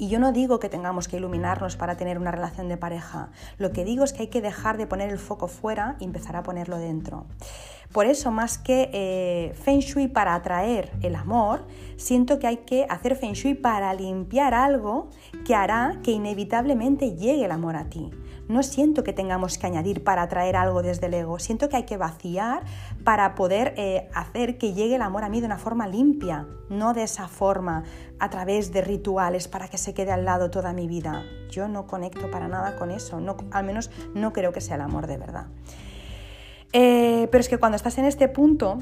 [0.00, 3.28] Y yo no digo que tengamos que iluminarnos para tener una relación de pareja.
[3.58, 6.36] Lo que digo es que hay que dejar de poner el foco fuera y empezar
[6.36, 7.26] a ponerlo dentro.
[7.92, 11.66] Por eso, más que eh, Feng Shui para atraer el amor,
[11.98, 15.10] siento que hay que hacer Feng Shui para limpiar algo
[15.44, 18.10] que hará que inevitablemente llegue el amor a ti.
[18.50, 21.84] No siento que tengamos que añadir para atraer algo desde el ego, siento que hay
[21.84, 22.64] que vaciar
[23.04, 26.92] para poder eh, hacer que llegue el amor a mí de una forma limpia, no
[26.92, 27.84] de esa forma,
[28.18, 31.22] a través de rituales para que se quede al lado toda mi vida.
[31.48, 34.82] Yo no conecto para nada con eso, no, al menos no creo que sea el
[34.82, 35.46] amor de verdad.
[36.72, 38.80] Eh, pero es que cuando estás en este punto,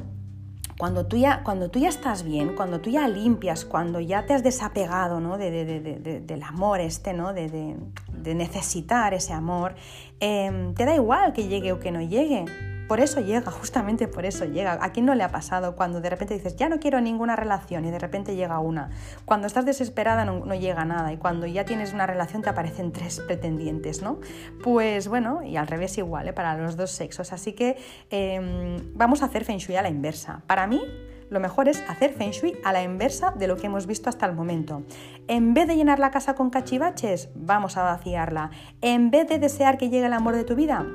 [0.78, 4.32] cuando tú, ya, cuando tú ya estás bien, cuando tú ya limpias, cuando ya te
[4.32, 5.36] has desapegado ¿no?
[5.36, 7.32] del amor este, ¿no?
[7.34, 7.76] de,
[8.24, 9.74] necesitar ese amor,
[10.20, 12.44] em, te da igual que llegue o que no llegue.
[12.88, 14.78] Por eso llega, justamente por eso llega.
[14.80, 17.84] ¿A quién no le ha pasado cuando de repente dices, ya no quiero ninguna relación
[17.84, 18.88] y de repente llega una?
[19.26, 23.20] Cuando estás desesperada no, llega nada y cuando ya tienes una relación te aparecen tres
[23.20, 24.20] pretendientes, ¿no?
[24.64, 26.32] Pues bueno, y al revés igual, ¿eh?
[26.32, 27.32] para los dos sexos.
[27.34, 27.76] Así que
[28.08, 30.40] em, vamos a hacer Feng Shui a la inversa.
[30.46, 30.80] Para mí,
[31.28, 34.24] lo mejor es hacer Feng Shui a la inversa de lo que hemos visto hasta
[34.24, 34.82] el momento.
[35.26, 38.50] En vez de llenar la casa con cachivaches, vamos a vaciarla.
[38.80, 40.86] En vez de desear que llegue el amor de tu vida,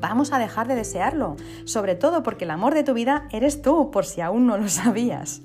[0.00, 3.90] vamos a dejar de desearlo, sobre todo porque el amor de tu vida eres tú,
[3.90, 5.42] por si aún no lo sabías.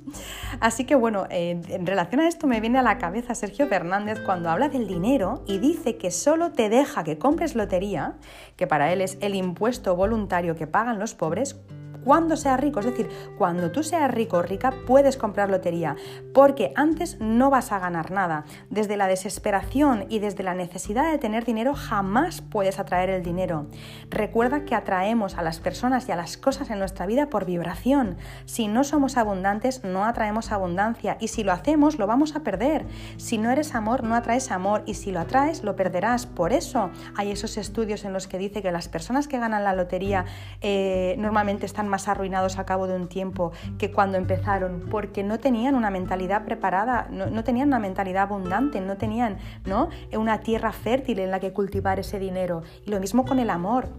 [0.60, 4.50] Así que bueno, en relación a esto me viene a la cabeza Sergio Fernández cuando
[4.50, 8.16] habla del dinero y dice que solo te deja que compres lotería,
[8.56, 11.60] que para él es el impuesto voluntario que pagan los pobres,
[12.04, 12.80] cuando seas rico.
[12.80, 15.96] Es decir, cuando tú seas rico o rica puedes comprar lotería,
[16.34, 18.46] porque antes no vas a ganar nada.
[18.70, 23.68] Desde la desesperación y desde la necesidad de tener dinero jamás puedes atraer el dinero.
[24.10, 28.18] Recuerda que atraemos a las personas y a las cosas en nuestra vida por vibración.
[28.46, 32.86] Si no somos abundantes, no atraemos abundancia y si lo hacemos, lo vamos a perder.
[33.18, 36.26] Si no eres amor, no atraes amor y si lo atraes, lo perderás.
[36.26, 39.74] Por eso hay esos estudios en los que dice que las personas que ganan la
[39.74, 40.26] lotería
[40.62, 45.38] eh, normalmente están más arruinados a cabo de un tiempo que cuando empezaron, porque no
[45.38, 49.90] tenían una mentalidad preparada, no, tenían una mentalidad abundante, no tenían ¿no?
[50.18, 52.64] una tierra fértil en la que cultivar ese dinero.
[52.84, 53.90] Y lo mismo con el amor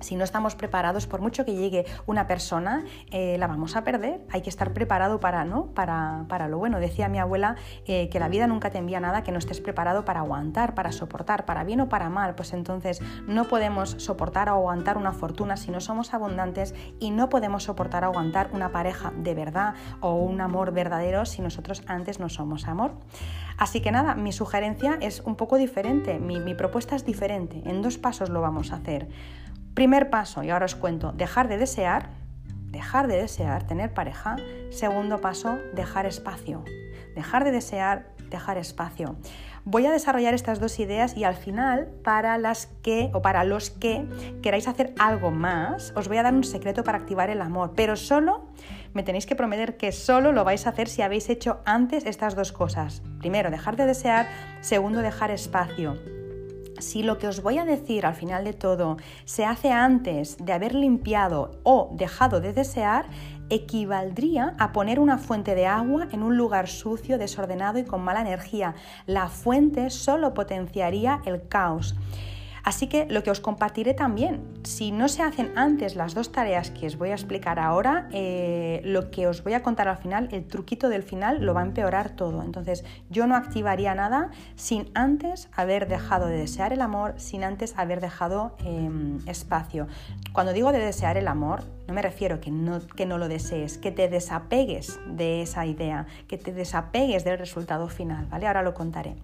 [0.00, 4.20] si no estamos preparados, por mucho que llegue una persona, eh, la vamos a perder.
[4.30, 5.66] Hay que estar preparado para, ¿no?
[5.66, 6.80] para, para lo bueno.
[6.80, 7.56] Decía mi abuela
[7.86, 10.92] eh, que la vida nunca te envía nada que no estés preparado para aguantar, para
[10.92, 12.34] soportar, para bien o para mal.
[12.34, 17.28] Pues entonces no podemos soportar o aguantar una fortuna si no somos abundantes y no
[17.28, 22.20] podemos soportar o aguantar una pareja de verdad o un amor verdadero si nosotros antes
[22.20, 22.92] no somos amor.
[23.56, 27.62] Así que nada, mi sugerencia es un poco diferente, mi, mi propuesta es diferente.
[27.66, 29.08] En dos pasos lo vamos a hacer.
[29.78, 32.08] Primer paso, y ahora os cuento, dejar de desear,
[32.72, 34.34] dejar de desear tener pareja.
[34.70, 36.64] Segundo paso, dejar espacio.
[37.14, 39.14] Dejar de desear, dejar espacio.
[39.64, 43.70] Voy a desarrollar estas dos ideas y al final, para las que o para los
[43.70, 44.04] que
[44.42, 47.94] queráis hacer algo más, os voy a dar un secreto para activar el amor, pero
[47.94, 48.48] solo
[48.94, 52.34] me tenéis que prometer que solo lo vais a hacer si habéis hecho antes estas
[52.34, 53.00] dos cosas.
[53.20, 54.26] Primero, dejar de desear,
[54.60, 56.17] segundo, dejar espacio
[56.80, 60.52] si lo que os voy a decir al final de todo se hace antes de
[60.52, 63.06] haber limpiado o dejado de desear,
[63.50, 68.20] equivaldría a poner una fuente de agua en un lugar sucio, desordenado y con mala
[68.20, 68.74] energía.
[69.06, 71.94] La fuente solo potenciaría el caos.
[72.68, 76.70] Así que lo que os compartiré también, si no se hacen antes las dos tareas
[76.70, 80.28] que os voy a explicar ahora, eh, lo que os voy a contar al final,
[80.32, 82.42] el truquito del final, lo va a empeorar todo.
[82.42, 87.72] Entonces yo no activaría nada sin antes haber dejado de desear el amor, sin antes
[87.78, 89.86] haber dejado em, espacio.
[90.34, 93.78] Cuando digo de desear el amor, no me refiero que no, que no lo desees,
[93.78, 98.46] que te desapegues de esa idea, que te desapegues del resultado final, ¿vale?
[98.46, 99.16] Ahora lo contaré.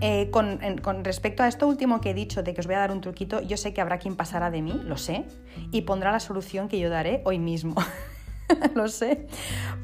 [0.00, 0.58] Eh, con,
[1.04, 3.40] respecto a esto último que he dicho de que os voy a dar un truquito,
[3.42, 5.24] yo sé que habrá quien pasará de mí, lo sé,
[5.72, 7.74] y pondrá la solución que yo daré hoy mismo.
[8.74, 9.26] lo sé.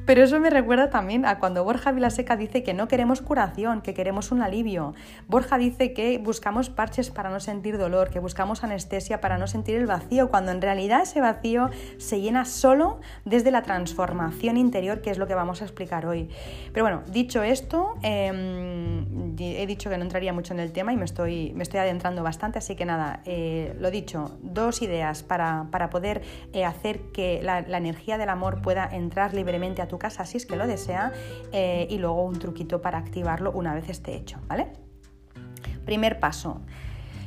[0.06, 3.94] Pero eso me recuerda también a cuando Borja Vilaseca dice que no queremos curación, que
[3.94, 4.94] queremos un alivio.
[5.28, 9.76] Borja dice que buscamos parches para no sentir dolor, que buscamos anestesia para no sentir
[9.76, 15.10] el vacío, cuando en realidad ese vacío se llena solo desde la transformación interior, que
[15.10, 16.28] es lo que vamos a explicar hoy.
[16.74, 20.96] Pero bueno, dicho esto, em, he dicho que no entraría mucho en el tema y
[20.96, 25.68] me estoy, me estoy adentrando bastante, así que nada, eh, lo dicho, dos ideas para,
[25.90, 26.22] poder
[26.52, 30.46] eh, hacer que la energía del amor pueda entrar libremente a tu casa si es
[30.46, 31.12] que lo desea
[31.52, 34.72] eh, y luego un truquito para activarlo una vez esté hecho, ¿vale?
[35.84, 36.62] Primer paso,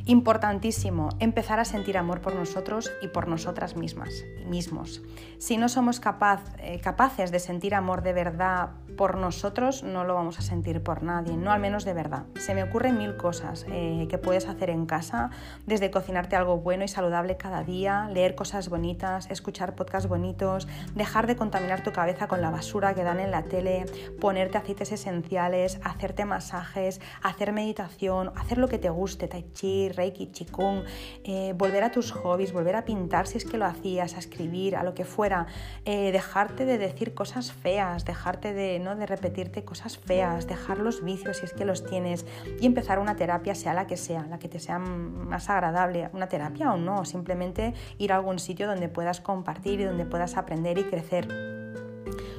[0.08, 5.02] Importantísimo, empezar a sentir amor por nosotros y por nosotras mismas, mismos.
[5.38, 10.15] Si no somos capaz, eh, capaces de sentir amor de verdad por nosotros, no lo
[10.15, 12.24] vamos a sentir por nadie, no al menos de verdad.
[12.36, 15.30] Se me ocurren mil cosas eh, que puedes hacer en casa,
[15.65, 21.28] desde cocinarte algo bueno y saludable cada día, leer cosas bonitas, escuchar podcasts bonitos, dejar
[21.28, 23.86] de contaminar tu cabeza con la basura que dan en la tele,
[24.22, 30.31] ponerte aceites esenciales, hacerte masajes, hacer meditación, hacer lo que te guste, tai chi, reiki,
[30.31, 30.83] chikung,
[31.25, 34.75] eh, volver a tus hobbies, volver a pintar si es que lo hacías, a escribir,
[34.75, 35.47] a lo que fuera,
[35.83, 38.95] eh, dejarte de decir cosas feas, dejarte de, ¿no?
[38.95, 42.25] de repetirte cosas feas, dejar los vicios si es que los tienes
[42.62, 46.29] y empezar una terapia, sea la que sea, la que te sea más agradable, una
[46.29, 50.77] terapia o no, simplemente ir a algún sitio donde puedas compartir y donde puedas aprender
[50.77, 51.87] y crecer.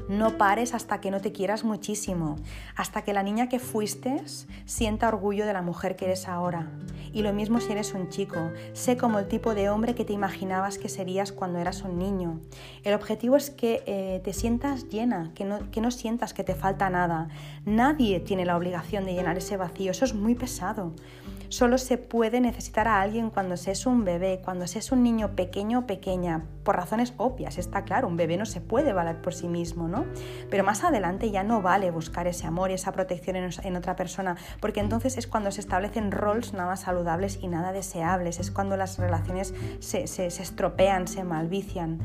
[0.08, 2.36] No pares hasta que no te quieras muchísimo,
[2.76, 4.22] hasta que la niña que fuiste
[4.64, 6.70] sienta orgullo de la mujer que eres ahora.
[7.12, 10.14] Y lo mismo si eres un chico, sé como el tipo de hombre que te
[10.14, 12.40] imaginabas que serías cuando eras un niño.
[12.84, 16.54] El objetivo es que eh, te sientas llena, que no, que no sientas que te
[16.54, 17.28] falta nada.
[17.66, 20.92] Nadie tiene la obligación de llenar ese vacío, eso es muy pesado.
[21.48, 25.02] Solo se puede necesitar a alguien cuando se es un bebé, cuando se es un
[25.02, 29.22] niño pequeño o pequeña, por razones obvias, está claro, un bebé no se puede valer
[29.22, 30.04] por sí mismo, ¿no?
[30.50, 34.36] Pero más adelante ya no vale buscar ese amor y esa protección en, otra persona,
[34.60, 38.98] porque entonces es cuando se establecen roles nada saludables y nada deseables, es cuando las
[38.98, 42.00] relaciones se, se estropean, se malvician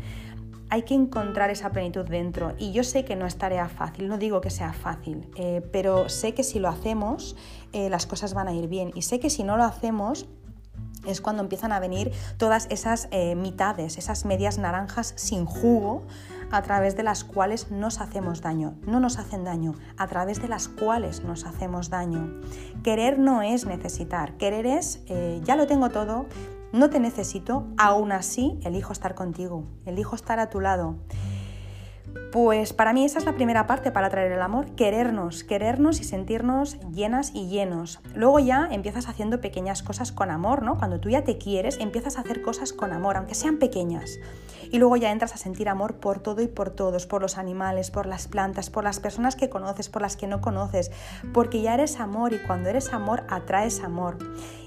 [0.74, 2.56] hay que encontrar esa plenitud dentro.
[2.58, 6.10] Y yo sé que no es tarea fácil, no digo que sea fácil, eh, pero
[6.10, 7.36] sé que si lo hacemos,
[7.74, 8.92] eh, las cosas van a ir bien.
[8.96, 10.28] Y sé que si no lo hacemos,
[11.06, 16.04] es cuando empiezan a venir todas esas eh, mitades, esas medias naranjas sin jugo,
[16.52, 18.76] a través de las cuales nos hacemos daño.
[18.86, 22.42] No nos hacen daño, a través de las cuales nos hacemos daño.
[22.84, 25.04] Querer no es necesitar, querer es,
[25.44, 26.28] ya lo tengo todo,
[26.74, 30.96] no te necesito, aún así elijo estar contigo, elijo estar a tu lado.
[32.32, 36.04] Pues para mí esa es la primera parte para traer el amor, querernos, querernos y
[36.04, 38.00] sentirnos llenas y llenos.
[38.16, 40.78] Luego ya empiezas haciendo pequeñas cosas con amor, ¿no?
[40.78, 44.20] Cuando tú ya te quieres, empiezas a hacer cosas con amor, aunque sean pequeñas.
[44.72, 47.92] Y luego ya entras a sentir amor por todo y por todos, por los animales,
[47.92, 50.92] por las plantas, por las personas que conoces, por las que no conoces,
[51.34, 54.18] porque ya eres amor y cuando eres amor atraes amor.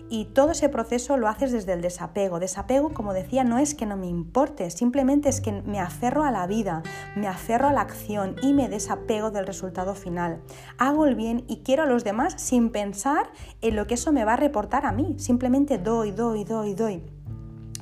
[0.09, 2.38] Y todo ese proceso lo haces desde el desapego.
[2.38, 6.31] Desapego, como decía, no es que no me importe, simplemente es que me aferro a
[6.31, 6.83] la vida,
[7.16, 10.40] me aferro a la acción y me desapego del resultado final.
[10.79, 13.31] Hago el bien y quiero a los demás sin pensar
[13.62, 15.16] en lo que eso me va a reportar a mí.
[15.19, 17.03] Simplemente doy, doy, doy, doy.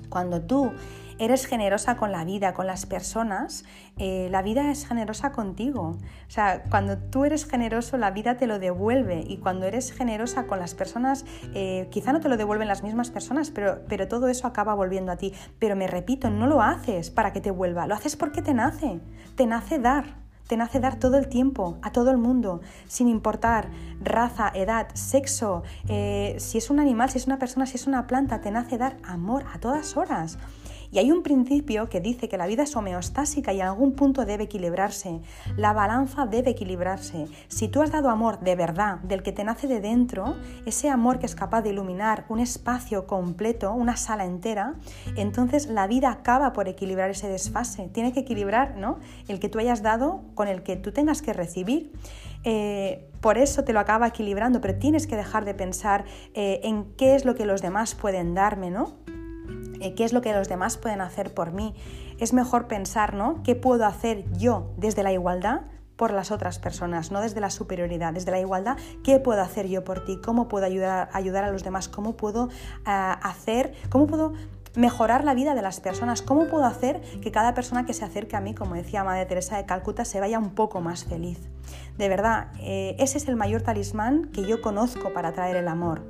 [0.08, 0.72] Cuando tú
[1.18, 3.64] eres generosa con la vida, con las personas,
[3.96, 5.96] eh, la vida es generosa contigo.
[6.26, 9.24] O sea, cuando tú eres generoso, la vida te lo devuelve.
[9.26, 11.24] Y cuando eres generosa con las personas,
[11.54, 15.12] eh, quizá no te lo devuelven las mismas personas, pero, pero todo eso acaba volviendo
[15.12, 15.32] a ti.
[15.58, 19.00] Pero me repito, no lo haces para que te vuelva, lo haces porque te nace.
[19.36, 20.24] Te nace dar.
[20.46, 23.70] Te nace dar todo el tiempo, a todo el mundo, sin importar
[24.02, 28.06] raza, edad, sexo, eh, si es un animal, si es una persona, si es una
[28.06, 30.38] planta, te nace dar amor a todas horas.
[30.94, 34.24] Y hay un principio que dice que la vida es homeostásica y en algún punto
[34.24, 35.22] debe equilibrarse.
[35.56, 37.26] La balanza debe equilibrarse.
[37.48, 41.18] Si tú has dado amor de verdad, del que te nace de dentro, ese amor
[41.18, 44.76] que es capaz de iluminar un espacio completo, una sala entera,
[45.16, 47.88] entonces la vida acaba por equilibrar ese desfase.
[47.88, 49.00] Tiene que equilibrar ¿no?
[49.26, 51.90] el que tú hayas dado con el que tú tengas que recibir.
[52.44, 56.04] Eh, por eso te lo acaba equilibrando, pero tienes que dejar de pensar
[56.34, 58.92] eh, en qué es lo que los demás pueden darme, ¿no?
[59.92, 61.74] Qué es lo que los demás pueden hacer por mí.
[62.18, 63.42] Es mejor pensar, ¿no?
[63.42, 65.62] ¿Qué puedo hacer yo desde la igualdad
[65.96, 69.84] por las otras personas, no desde la superioridad, desde la igualdad, ¿qué puedo hacer yo
[69.84, 70.18] por ti?
[70.22, 71.88] ¿Cómo puedo ayudar, ayudar a los demás?
[71.88, 72.48] ¿Cómo puedo
[72.84, 74.32] ah, hacer, cómo puedo
[74.74, 76.20] mejorar la vida de las personas?
[76.20, 79.56] ¿Cómo puedo hacer que cada persona que se acerque a mí, como decía Madre Teresa
[79.56, 81.38] de Calcuta, se vaya un poco más feliz?
[81.96, 86.02] De verdad, eh, ese es el mayor talismán que yo conozco para traer el amor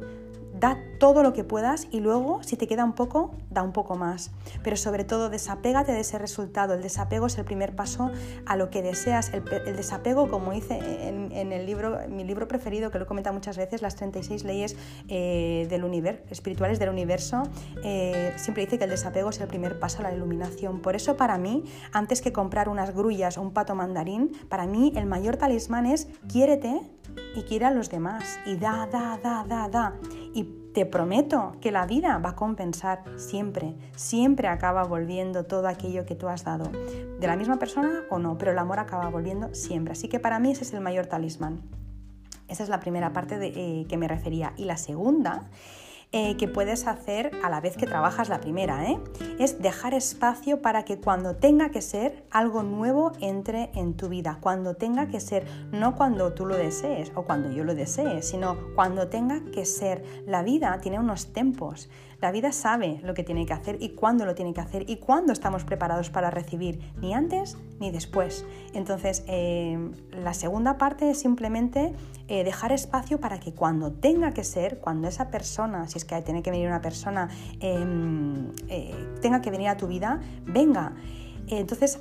[0.64, 3.96] da todo lo que puedas y luego, si te queda un poco, da un poco
[3.96, 4.30] más.
[4.62, 6.72] Pero sobre todo, desapégate de ese resultado.
[6.72, 8.10] El desapego es el primer paso
[8.46, 9.30] a lo que deseas.
[9.34, 9.44] El,
[9.76, 13.96] desapego, como dice en, el libro, mi libro preferido, que lo comenta muchas veces, las
[13.96, 14.76] 36 leyes
[15.08, 17.42] eh, del universo, espirituales del universo,
[17.82, 20.80] eh, siempre dice que el desapego es el primer paso a la iluminación.
[20.80, 24.94] Por eso, para mí, antes que comprar unas grullas o un pato mandarín, para mí
[24.96, 26.80] el mayor talismán es quiérete
[27.34, 29.94] y quiere a los demás y da, da, da, da, da.
[30.32, 36.04] Y te prometo que la vida va a compensar siempre, siempre acaba volviendo todo aquello
[36.04, 36.70] que tú has dado,
[37.20, 39.92] de la misma persona o no, pero el amor acaba volviendo siempre.
[39.92, 41.62] Así que para mí ese es el mayor talismán.
[42.48, 44.52] Esa es la primera parte de eh, que me refería.
[44.56, 45.48] Y la segunda
[46.16, 48.88] eh, que puedes hacer a la vez que trabajas la primera.
[48.88, 49.00] ¿eh?
[49.40, 54.38] Es dejar espacio para que cuando tenga que ser algo nuevo entre en tu vida.
[54.40, 58.56] Cuando tenga que ser, no cuando tú lo desees o cuando yo lo desee, sino
[58.76, 60.04] cuando tenga que ser.
[60.24, 61.90] La vida tiene unos tiempos.
[62.24, 64.96] La vida sabe lo que tiene que hacer y cuándo lo tiene que hacer y
[64.96, 68.46] cuándo estamos preparados para recibir, ni antes ni después.
[68.72, 71.92] Entonces, eh, la segunda parte es simplemente
[72.28, 76.22] eh, dejar espacio para que cuando tenga que ser, cuando esa persona, si es que
[76.22, 77.28] tiene que venir una persona,
[77.60, 78.52] em,
[79.20, 80.94] tenga que venir a tu vida, venga.
[81.48, 82.00] Entonces,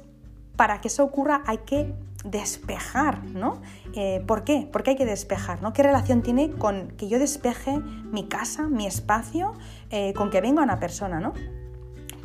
[0.56, 1.94] para que eso ocurra hay que
[2.24, 3.62] despejar, ¿no?
[3.96, 4.68] Eh, ¿Por qué?
[4.72, 5.62] ¿Por qué hay que despejar?
[5.62, 5.74] ¿no?
[5.74, 9.54] ¿Qué relación tiene con que yo despeje mi casa, mi espacio,
[9.90, 11.34] eh, con que venga una persona, ¿no?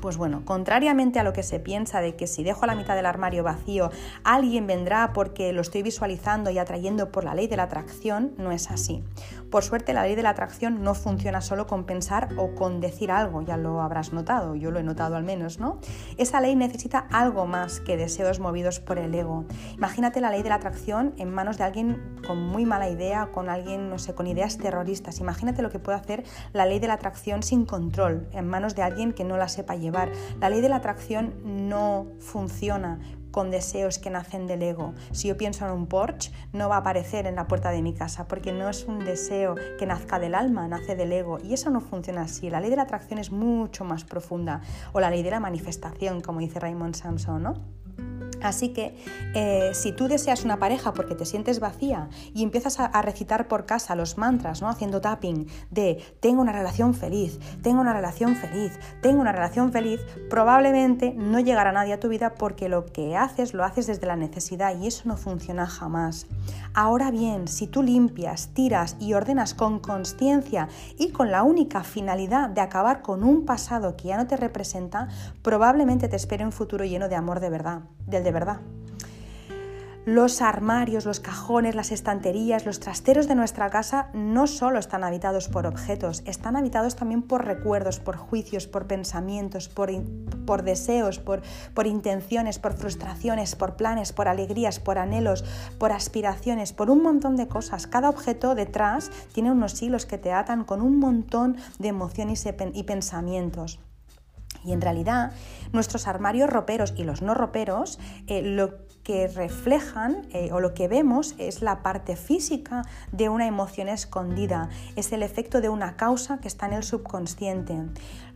[0.01, 3.07] Pues bueno, contrariamente a lo que se piensa de que si dejo la mitad del
[3.07, 3.91] armario vacío,
[4.23, 8.53] alguien vendrá porque lo estoy visualizando y atrayendo por la ley de la atracción, no
[8.53, 9.03] es así.
[9.51, 13.11] Por suerte, la ley de la atracción no funciona solo con pensar o con decir
[13.11, 15.79] algo, ya lo habrás notado, yo lo he notado al menos, ¿no?
[16.17, 19.47] Esa ley necesita algo más que deseos movidos por el ego.
[19.75, 23.49] Imagínate la ley de la atracción en manos de alguien con muy mala idea, con
[23.49, 25.21] alguien, no sé, con ideas terroristas.
[25.21, 28.83] Imagínate lo que puede hacer la ley de la atracción sin control, en manos de
[28.83, 29.99] alguien que no la sepa llevar
[30.41, 34.95] la ley de la atracción no funciona con deseos que nacen del ego.
[35.13, 37.95] Si yo pienso en un Porsche, no va a aparecer en la puerta de mi
[37.95, 41.39] casa porque no es un deseo que nazca del alma, nace del ego.
[41.43, 42.51] Y eso no funciona así.
[42.51, 44.61] La ley de la atracción es mucho más profunda.
[44.93, 47.78] O la ley de la manifestación, como dice Raymond Samson, ¿no?
[48.43, 48.97] Así que
[49.35, 53.67] eh, si tú deseas una pareja porque te sientes vacía y empiezas a, recitar por
[53.67, 54.69] casa los mantras, ¿no?
[54.69, 60.01] haciendo tapping de tengo una relación feliz, tengo una relación feliz, tengo una relación feliz,
[60.29, 64.17] probablemente no llegará nadie a tu vida porque lo que haces lo haces desde la
[64.17, 66.27] necesidad y eso no funciona jamás.
[66.75, 70.69] Ahora bien, si tú limpias, tiras y ordenas con conciencia
[70.99, 75.09] y con la única finalidad de acabar con un pasado que ya no te representa,
[75.43, 78.61] probablemente te espere un futuro lleno de amor de verdad, del de verdad.
[80.09, 85.49] Los armarios, los cajones, las estanterías, los trasteros de nuestra casa no solo están habitados
[85.49, 89.91] por objetos, están habitados también por recuerdos, por juicios, por pensamientos, por,
[90.47, 91.43] por deseos, por,
[91.75, 95.45] por intenciones, por frustraciones, por planes, por alegrías, por anhelos,
[95.77, 97.87] por aspiraciones, por un montón de cosas.
[97.87, 102.83] Cada objeto detrás tiene unos hilos que te atan con un montón de emociones y
[102.85, 103.79] pensamientos.
[104.65, 105.33] Y en realidad
[105.73, 110.87] nuestros armarios roperos y los no roperos eh, lo que reflejan eh, o lo que
[110.87, 116.41] vemos es la parte física de una emoción escondida, es el efecto de una causa
[116.41, 117.75] que está en el subconsciente.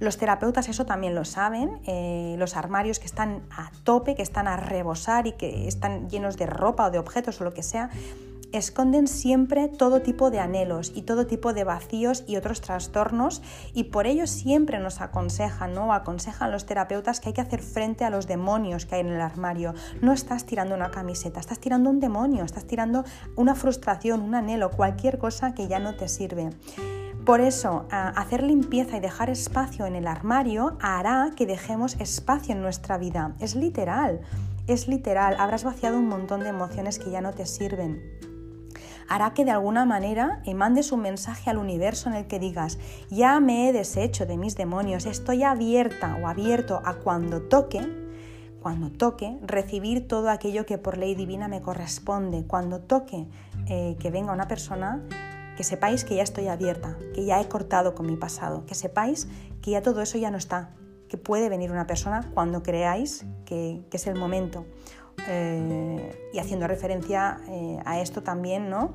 [0.00, 4.48] Los terapeutas eso también lo saben, eh, los armarios que están a tope, que están
[4.48, 7.90] a rebosar y que están llenos de ropa o de objetos o lo que sea,
[8.52, 13.42] esconden siempre todo tipo de anhelos y todo tipo de vacíos y otros trastornos
[13.74, 15.92] y por ello siempre nos aconsejan, ¿no?
[15.92, 19.20] Aconsejan los terapeutas que hay que hacer frente a los demonios que hay en el
[19.20, 19.74] armario.
[20.00, 23.04] No estás tirando una camiseta, estás tirando un demonio, estás tirando
[23.36, 26.50] una frustración, un anhelo, cualquier cosa que ya no te sirve.
[27.24, 32.62] Por eso, hacer limpieza y dejar espacio en el armario hará que dejemos espacio en
[32.62, 33.36] nuestra vida.
[33.38, 34.22] Es literal,
[34.66, 35.36] es literal.
[35.38, 38.31] Habrás vaciado un montón de emociones que ya no te sirven
[39.08, 42.78] hará que de alguna manera mandes un mensaje al universo en el que digas,
[43.10, 47.80] ya me he deshecho de mis demonios, estoy abierta o abierto a cuando toque,
[48.60, 53.26] cuando toque, recibir todo aquello que por ley divina me corresponde, cuando toque
[53.66, 55.02] eh, que venga una persona
[55.56, 59.28] que sepáis que ya estoy abierta, que ya he cortado con mi pasado, que sepáis
[59.60, 60.70] que ya todo eso ya no está,
[61.08, 64.64] que puede venir una persona cuando creáis que, que es el momento.
[65.28, 68.92] Eh, y haciendo referencia eh, a esto también, ¿no?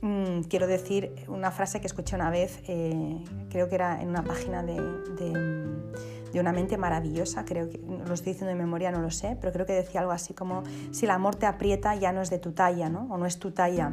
[0.00, 3.18] Mm, quiero decir una frase que escuché una vez, eh,
[3.50, 8.34] creo que era en una página de, de, una mente maravillosa, creo que lo estoy
[8.34, 11.10] diciendo de memoria, no lo sé, pero creo que decía algo así como, si el
[11.10, 13.08] amor te aprieta ya no es de tu talla, ¿no?
[13.10, 13.90] O no es tu talla.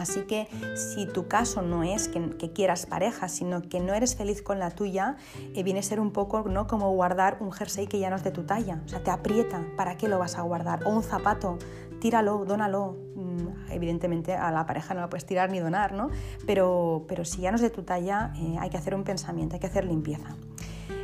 [0.00, 4.42] Así que si tu caso no es que, quieras pareja, sino que no eres feliz
[4.42, 5.16] con la tuya,
[5.54, 6.66] eh, viene a ser un poco ¿no?
[6.66, 8.82] como guardar un jersey que ya no es de tu talla.
[8.84, 9.64] O sea, te aprieta.
[9.76, 10.84] ¿Para qué lo vas a guardar?
[10.84, 11.58] O un zapato,
[12.00, 12.96] tíralo, dónalo.
[13.14, 16.10] Mm, evidentemente a la pareja no la puedes tirar ni donar, ¿no?
[16.46, 19.56] Pero, pero si ya no es de tu talla, eh, hay que hacer un pensamiento,
[19.56, 20.36] hay que hacer limpieza.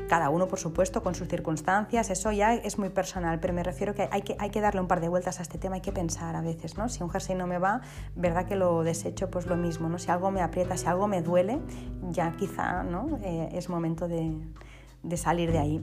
[0.09, 3.94] Cada uno, por supuesto, con sus circunstancias, eso ya es muy personal, pero me refiero
[3.94, 5.92] que hay, que hay que darle un par de vueltas a este tema, hay que
[5.92, 6.88] pensar a veces, ¿no?
[6.88, 7.80] Si un jersey no me va,
[8.14, 9.98] verdad que lo desecho, pues lo mismo, ¿no?
[9.98, 11.59] Si algo me aprieta, si algo me duele,
[12.11, 13.18] ya quizá, ¿no?
[13.22, 14.36] Eh, es momento de,
[15.02, 15.82] de salir de ahí.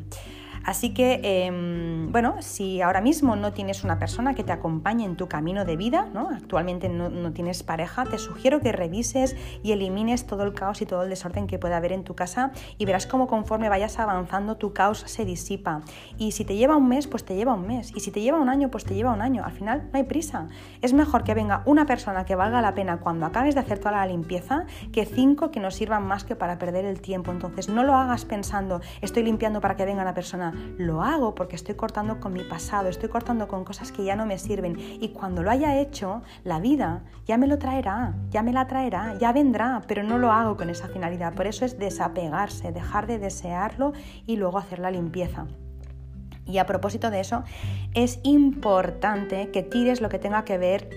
[0.64, 5.18] Así que, em, bueno, si ahora mismo no tienes una persona que te acompañe en
[5.18, 6.30] tu camino de vida, ¿no?
[6.30, 11.04] actualmente no, tienes pareja, te sugiero que revises y elimines todo el caos y todo
[11.04, 14.74] el desorden que pueda haber en tu casa y verás cómo conforme vayas avanzando tu
[14.74, 15.82] caos se disipa.
[16.18, 17.92] Y si te lleva un mes, pues te lleva un mes.
[17.96, 19.44] Y si te lleva un año, pues te lleva un año.
[19.44, 20.48] Al final no hay prisa.
[20.82, 23.92] Es mejor que venga una persona que valga la pena cuando acabes de hacer toda
[23.92, 27.32] la limpieza que cinco que no sirvan más que para perder el tiempo.
[27.32, 30.53] Entonces no lo hagas pensando, estoy limpiando para que venga la persona.
[30.78, 34.26] Lo hago porque estoy cortando con mi pasado, estoy cortando con cosas que ya no
[34.26, 34.78] me sirven.
[34.80, 39.18] Y cuando lo haya hecho, la vida ya me lo traerá, ya me la traerá,
[39.18, 41.34] ya vendrá, pero no lo hago con esa finalidad.
[41.34, 43.94] Por eso es desapegarse, dejar de desearlo
[44.26, 45.48] y luego hacer la limpieza.
[46.46, 47.44] Y a propósito de eso,
[47.94, 50.90] es importante que tires lo que tenga que ver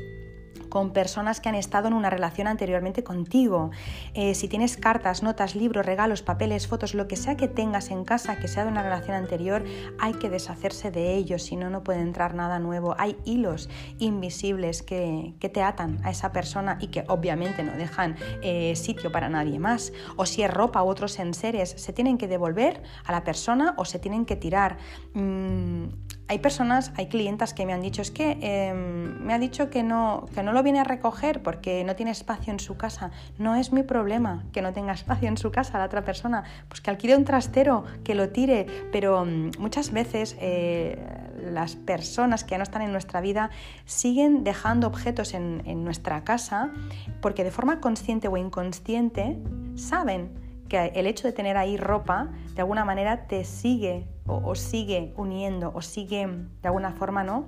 [0.69, 3.71] con personas que han estado en una relación anteriormente contigo.
[4.15, 8.05] Eh, si tienes cartas, notas, libros, regalos, papeles, fotos, lo que sea que tengas en
[8.05, 9.65] casa que sea de una relación anterior,
[9.99, 12.95] hay que deshacerse de ellos, si no, no puede entrar nada nuevo.
[12.99, 18.75] Hay hilos invisibles que, te atan a esa persona y que obviamente no dejan eh,
[18.75, 19.93] sitio para nadie más.
[20.17, 23.85] O si es ropa u otros enseres, se tienen que devolver a la persona o
[23.85, 24.79] se tienen que tirar.
[25.15, 25.87] Mm,
[26.29, 29.83] hay personas, hay clientas que me han dicho, es que em, me ha dicho que
[29.83, 33.13] no, que no lo viene a recoger porque no tiene espacio en su casa.
[33.39, 36.81] No es mi problema que no tenga espacio en su casa la otra persona, pues
[36.81, 40.99] que alquile un trastero, que lo tire, pero mm, muchas veces eh,
[41.45, 43.51] las personas que ya no están en nuestra vida
[43.85, 46.73] siguen dejando objetos en, en nuestra casa
[47.21, 49.39] porque de forma consciente o inconsciente
[49.77, 50.31] saben
[50.69, 55.73] que el hecho de tener ahí ropa de alguna manera te sigue o, sigue uniendo
[55.75, 57.47] o sigue de alguna forma, ¿no?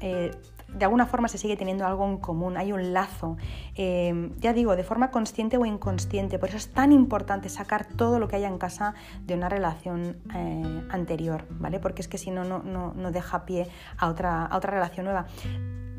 [0.00, 0.30] Eh,
[0.68, 3.36] de alguna forma se sigue teniendo algo en común, hay un lazo.
[3.74, 8.18] Eh, ya digo, de forma consciente o inconsciente, por eso es tan importante sacar todo
[8.18, 8.94] lo que haya en casa
[9.26, 11.78] de una relación eh, anterior, ¿vale?
[11.78, 13.68] Porque es que si no, no, no deja pie
[13.98, 15.26] a otra, a otra relación nueva.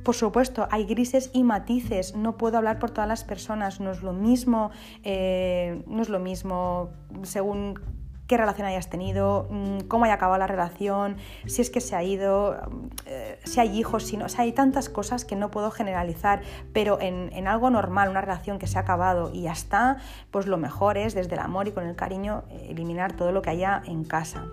[0.03, 4.01] Por supuesto, hay grises y matices, no puedo hablar por todas las personas, no es
[4.01, 4.71] lo mismo,
[5.05, 6.89] no es lo mismo
[7.21, 7.79] según
[8.27, 12.03] qué relación hayas tenido, mm, cómo haya acabado la relación, si es que se ha
[12.03, 12.57] ido,
[13.05, 14.25] eh, si hay hijos, si no.
[14.25, 16.41] O sea, hay tantas cosas que no puedo generalizar,
[16.73, 19.97] pero en, en, algo normal, una relación que se ha acabado y ya está,
[20.31, 23.49] pues lo mejor es desde el amor y con el cariño eliminar todo lo que
[23.49, 24.45] haya en casa.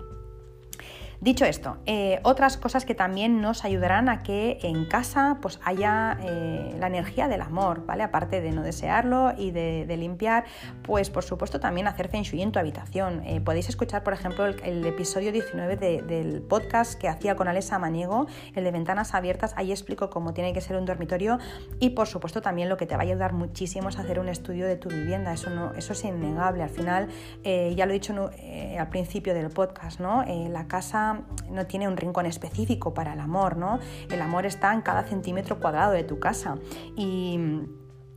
[1.21, 6.17] Dicho esto, eh, otras cosas que también nos ayudarán a que en casa pues, haya
[6.23, 8.01] eh, la energía del amor, ¿vale?
[8.01, 10.45] Aparte de no desearlo y de, limpiar,
[10.81, 13.21] pues por supuesto también hacer feng shui en tu habitación.
[13.23, 18.25] Eh, podéis escuchar, por ejemplo, el, episodio 19 del podcast que hacía con Alesa Maniego,
[18.55, 19.53] el de ventanas abiertas.
[19.57, 21.37] Ahí explico cómo tiene que ser un dormitorio
[21.79, 24.65] y por supuesto también lo que te va a ayudar muchísimo es hacer un estudio
[24.65, 25.33] de tu vivienda.
[25.33, 26.63] Eso, no, eso es innegable.
[26.63, 27.09] Al final,
[27.43, 28.31] ya lo he dicho
[28.79, 30.25] al principio del podcast, ¿no?
[30.25, 31.10] la casa
[31.49, 33.79] no tiene un rincón específico para el amor, ¿no?
[34.09, 36.57] El amor está en cada centímetro cuadrado de tu casa
[36.95, 37.39] y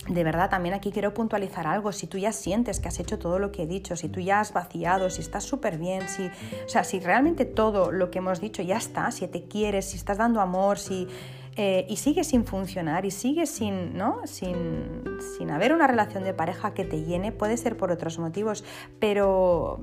[0.08, 1.90] de verdad, también aquí quiero puntualizar algo.
[1.90, 4.40] Si tú ya sientes que has hecho todo lo que he dicho, si tú ya
[4.40, 8.40] has vaciado, si estás súper bien, si, o sea, si realmente todo lo que hemos
[8.40, 11.08] dicho ya está, si te quieres, si estás dando amor, si,
[11.56, 14.20] eh, y sigue sin funcionar y sigue sin, ¿no?
[14.24, 15.04] sin,
[15.38, 18.62] sin haber una relación de pareja que te llene, puede ser por otros motivos,
[18.98, 19.80] pero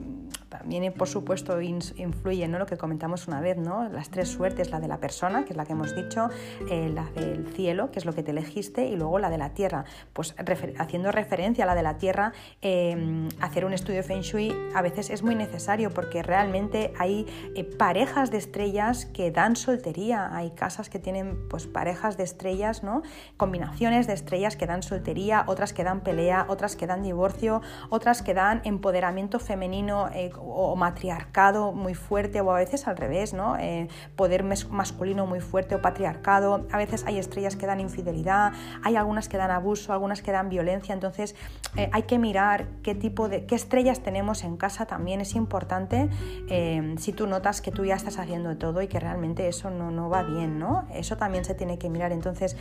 [0.52, 2.60] también, por supuesto, influye ¿no?
[2.60, 3.88] lo que comentamos una vez, ¿no?
[3.88, 6.28] las tres suertes, la de la persona, que es la que hemos dicho,
[6.70, 9.54] eh, la del cielo, que es lo que te elegiste, y luego la de la
[9.54, 9.86] tierra.
[10.12, 10.36] Pues
[10.78, 15.10] haciendo referencia a la de la tierra, em, hacer un estudio Feng Shui a veces
[15.10, 17.26] es muy necesario porque realmente hay
[17.56, 22.84] eh, parejas de estrellas que dan soltería, hay casas que tienen pues, parejas de estrellas,
[22.84, 23.04] ¿no?
[23.38, 28.22] combinaciones de estrellas que dan soltería, otras que dan pelea, otras que dan divorcio, otras
[28.22, 33.58] que dan empoderamiento femenino eh, o matriarcado muy fuerte o a veces al revés, ¿no?
[33.58, 36.68] Eh, poder masculino muy fuerte o patriarcado.
[36.72, 40.50] A veces hay estrellas que dan infidelidad, hay algunas que dan abuso, algunas que dan
[40.50, 40.94] violencia.
[40.94, 41.36] Entonces
[41.76, 46.10] eh, hay que mirar qué tipo de qué estrellas tenemos en casa también es importante.
[46.50, 49.92] Eh, si tú notas que tú ya estás haciendo todo y que realmente eso no,
[49.92, 50.86] no va bien, ¿no?
[50.94, 52.12] Eso también se tiene que mirar.
[52.12, 52.58] Entonces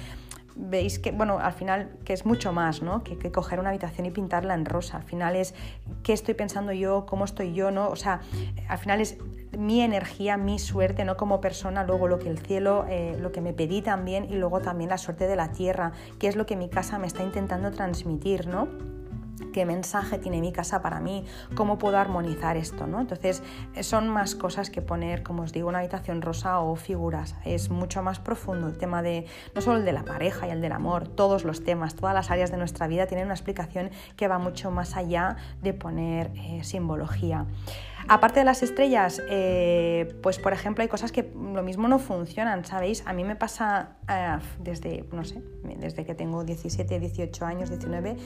[0.60, 3.02] veis que, bueno, al final que es mucho más, ¿no?
[3.02, 4.98] Que, que, coger una habitación y pintarla en rosa.
[4.98, 5.54] Al final es
[6.02, 7.88] qué estoy pensando yo, cómo estoy yo, ¿no?
[7.88, 8.20] O sea,
[8.68, 9.18] al final es
[9.56, 11.16] mi energía, mi suerte, ¿no?
[11.16, 14.60] Como persona, luego lo que el cielo, eh, lo que me pedí también y luego
[14.60, 17.70] también la suerte de la tierra, qué es lo que mi casa me está intentando
[17.70, 18.68] transmitir, ¿no?
[19.52, 21.24] Qué mensaje tiene mi casa para mí,
[21.54, 23.00] cómo puedo armonizar esto, ¿no?
[23.00, 23.42] Entonces,
[23.74, 27.34] eh, son más cosas que poner, como os digo, una habitación rosa o figuras.
[27.44, 30.60] Es mucho más profundo el tema de, no solo el de la pareja y el
[30.60, 34.28] del amor, todos los temas, todas las áreas de nuestra vida tienen una explicación que
[34.28, 37.46] va mucho más allá de poner eh, simbología.
[38.08, 42.64] Aparte de las estrellas, eh, pues por ejemplo hay cosas que lo mismo no funcionan,
[42.64, 43.02] ¿sabéis?
[43.06, 43.96] A mí me pasa
[44.58, 45.42] desde, no sé,
[45.78, 48.16] desde que tengo 17, 18 años, 19,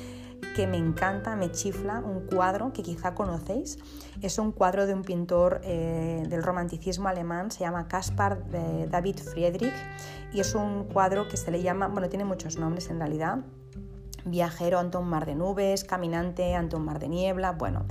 [0.55, 3.79] que me encanta, me chifla un cuadro que quizá conocéis.
[4.23, 8.45] Es un cuadro de un pintor eh, del romanticismo alemán, se llama Caspar
[8.91, 9.75] David Friedrich
[10.33, 13.39] y es un cuadro que se le llama, bueno, tiene muchos nombres en realidad,
[14.25, 17.85] viajero ante un mar de nubes, caminante ante un mar de niebla, bueno,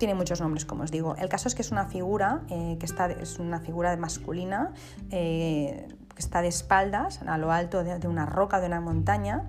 [0.00, 1.14] tiene muchos nombres, como os digo.
[1.16, 4.72] El caso es que es una figura eh, que está, es una figura masculina
[5.10, 9.44] eh, que está de espaldas a lo alto de, una roca, de una montaña.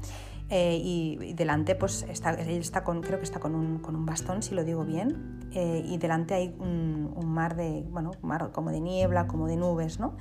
[0.53, 4.43] Eh, y, delante pues está, está con, creo que está con un, con un bastón,
[4.43, 8.81] si lo digo bien, y delante hay un, un, mar de, bueno, mar como de
[8.81, 10.17] niebla, como de nubes, ¿no?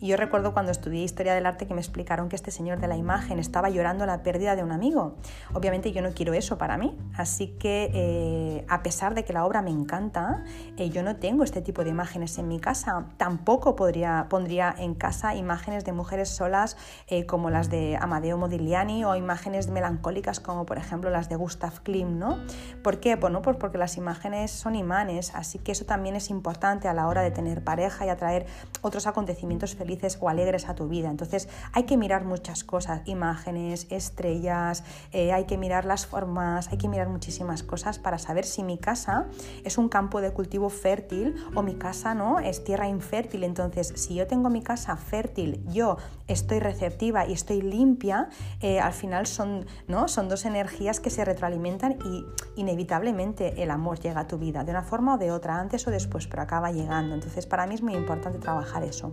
[0.00, 2.88] Y yo recuerdo cuando estudié historia del arte que me explicaron que este señor de
[2.88, 5.16] la imagen estaba llorando la pérdida de un amigo.
[5.54, 9.44] Obviamente yo no quiero eso para mí, así que eh, a pesar de que la
[9.44, 10.44] obra me encanta,
[10.76, 13.06] eh, yo no tengo este tipo de imágenes en mi casa.
[13.16, 16.76] Tampoco podría, pondría en casa imágenes de mujeres solas
[17.08, 21.82] eh, como las de Amadeo Modigliani o imágenes melancólicas como por ejemplo las de Gustav
[21.82, 22.38] Klimt, ¿no?
[22.82, 23.16] ¿Por qué?
[23.16, 27.08] Bueno, pues porque las imágenes son imanes, así que eso también es importante a la
[27.08, 28.46] hora de tener pareja y atraer
[28.82, 29.87] otros acontecimientos felices
[30.20, 31.08] o alegres a tu vida.
[31.10, 36.78] Entonces hay que mirar muchas cosas, imágenes, estrellas, eh, hay que mirar las formas, hay
[36.78, 39.26] que mirar muchísimas cosas para saber si mi casa
[39.64, 43.44] es un campo de cultivo fértil o mi casa no es tierra infértil.
[43.44, 48.28] Entonces si yo tengo mi casa fértil, yo estoy receptiva y estoy limpia,
[48.60, 50.08] eh, al final son, ¿no?
[50.08, 52.24] son dos energías que se retroalimentan y
[52.60, 55.90] inevitablemente el amor llega a tu vida de una forma o de otra, antes o
[55.90, 57.14] después, pero acaba llegando.
[57.14, 59.12] Entonces para mí es muy importante trabajar eso.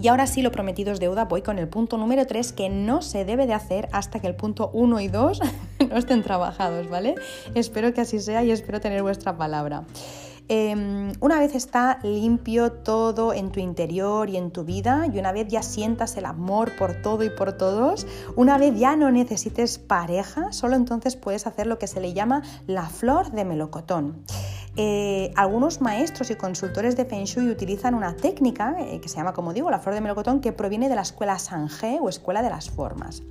[0.00, 3.02] Y ahora sí, lo prometido es deuda, voy con el punto número 3 que no
[3.02, 5.40] se debe de hacer hasta que el punto 1 y 2
[5.90, 7.16] no estén trabajados, ¿vale?
[7.54, 9.84] Espero que así sea y espero tener vuestra palabra.
[10.50, 15.30] Em, una vez está limpio todo en tu interior y en tu vida y una
[15.30, 19.78] vez ya sientas el amor por todo y por todos, una vez ya no necesites
[19.78, 24.24] pareja, solo entonces puedes hacer lo que se le llama la flor de melocotón.
[24.76, 29.34] Eh, algunos maestros y consultores de Feng Shui utilizan una técnica eh, que se llama,
[29.34, 32.50] como digo, la flor de melocotón, que proviene de la escuela Sange o escuela de
[32.50, 33.22] las formas.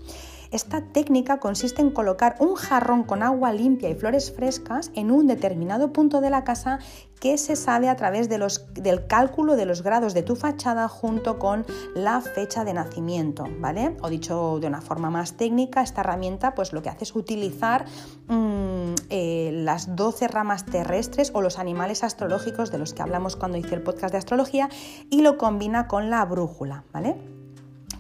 [0.52, 5.28] Esta técnica consiste en colocar un jarrón con agua limpia y flores frescas en un
[5.28, 6.80] determinado punto de la casa
[7.20, 11.66] que se sabe a través del cálculo de los grados de tu fachada junto con
[11.96, 13.98] la fecha de nacimiento, ¿vale?
[14.02, 17.86] O dicho de una forma más técnica, esta herramienta pues lo que hace es utilizar
[18.28, 23.58] mm, eh, las 12 ramas terrestres o los animales astrológicos de los que hablamos cuando
[23.58, 24.70] hice el podcast de astrología
[25.10, 27.37] y lo combina con la brújula, ¿vale?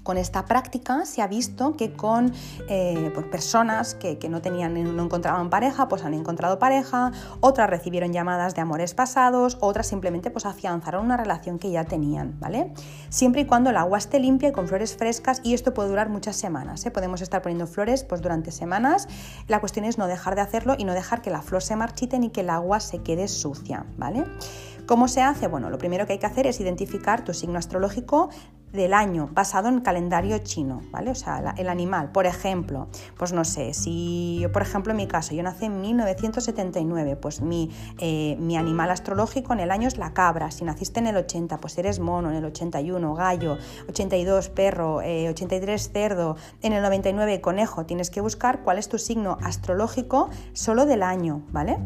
[0.07, 2.31] Con esta práctica se ha visto que con
[2.69, 8.13] eh, pues, personas que, no tenían, no encontraban pareja, pues han encontrado pareja, otras recibieron
[8.13, 12.71] llamadas de amores pasados, otras simplemente pues afianzaron una relación que ya tenían, ¿vale?
[13.09, 16.07] Siempre y cuando el agua esté limpia y con flores frescas y esto puede durar
[16.07, 16.91] muchas semanas, ¿eh?
[16.91, 19.09] podemos estar poniendo flores pues durante semanas,
[19.49, 22.17] la cuestión es no dejar de hacerlo y no dejar que la flor se marchite
[22.17, 24.23] ni que el agua se quede sucia, ¿vale?
[24.87, 25.47] ¿Cómo se hace?
[25.47, 28.29] Bueno, lo primero que hay que hacer es identificar tu signo astrológico
[28.73, 31.11] del año basado en calendario chino, ¿vale?
[31.11, 32.87] O sea, el animal, por ejemplo,
[33.17, 37.41] pues no sé, si yo, por ejemplo, en mi caso, yo nací en 1979, pues
[37.41, 41.17] mi, eh, mi animal astrológico en el año es la cabra, si naciste en el
[41.17, 43.57] 80, pues eres mono, en el 81, gallo,
[43.89, 48.97] 82, perro, 83, eh, cerdo, en el 99, conejo, tienes que buscar cuál es tu
[48.97, 51.77] signo astrológico solo del año, ¿vale?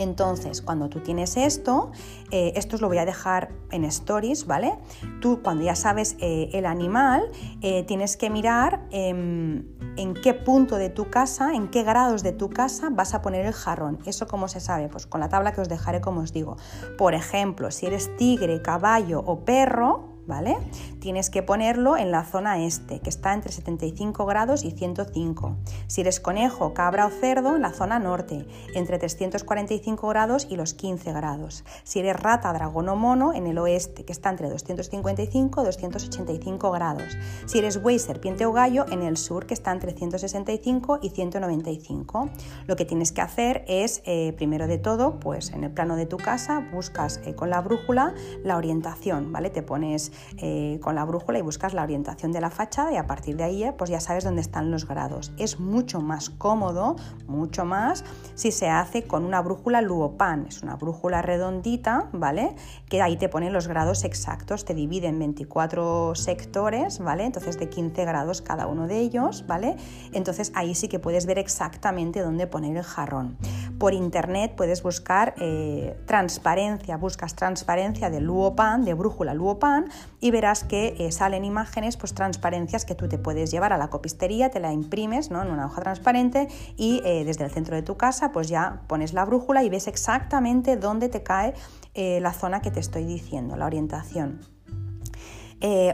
[0.00, 1.92] Entonces, cuando tú tienes esto,
[2.30, 4.78] eh, esto os lo voy a dejar en stories, ¿vale?
[5.20, 7.30] Tú cuando ya sabes eh, el animal,
[7.60, 9.66] eh, tienes que mirar em,
[9.98, 13.44] en qué punto de tu casa, en qué grados de tu casa vas a poner
[13.44, 13.98] el jarrón.
[14.06, 14.88] ¿Eso cómo se sabe?
[14.88, 16.56] Pues con la tabla que os dejaré como os digo.
[16.96, 20.56] Por ejemplo, si eres tigre, caballo o perro, ¿vale?
[21.00, 25.56] Tienes que ponerlo en la zona este, que está entre 75 grados y 105.
[25.88, 30.72] Si eres conejo, cabra o cerdo, en la zona norte, entre 345 grados y los
[30.72, 31.64] 15 grados.
[31.82, 36.70] Si eres rata, dragón o mono, en el oeste, que está entre 255 y 285
[36.70, 37.18] grados.
[37.46, 42.30] Si eres buey, serpiente o gallo, en el sur, que está entre 165 y 195.
[42.66, 46.06] Lo que tienes que hacer es, eh, primero de todo, pues en el plano de
[46.06, 48.14] tu casa, buscas eh, con la brújula
[48.44, 49.50] la orientación, ¿vale?
[49.50, 53.06] Te pones eh, con la brújula y buscas la orientación de la fachada y a
[53.06, 55.32] partir de ahí eh, pues ya sabes dónde están los grados.
[55.38, 56.96] Es mucho más cómodo,
[57.26, 58.04] mucho más,
[58.34, 60.46] si se hace con una brújula Luopan.
[60.48, 62.54] Es una brújula redondita, ¿vale?
[62.88, 67.24] Que ahí te pone los grados exactos, te divide en 24 sectores, ¿vale?
[67.24, 69.76] Entonces de 15 grados cada uno de ellos, ¿vale?
[70.12, 73.36] Entonces ahí sí que puedes ver exactamente dónde poner el jarrón.
[73.78, 79.86] por internet puedes buscar eh, transparencia, buscas transparencia de Luopan, de brújula Luopan,
[80.20, 83.88] y verás que eh, salen imágenes, pues transparencias que tú te puedes llevar a la
[83.88, 85.42] copistería, te la imprimes ¿no?
[85.42, 89.24] en una hoja transparente y desde el centro de tu casa pues ya pones la
[89.24, 91.54] brújula y ves exactamente dónde te cae
[91.94, 94.40] la zona que te estoy diciendo, la orientación.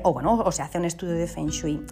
[0.03, 1.85] o bueno, o se hace un estudio de Feng Shui.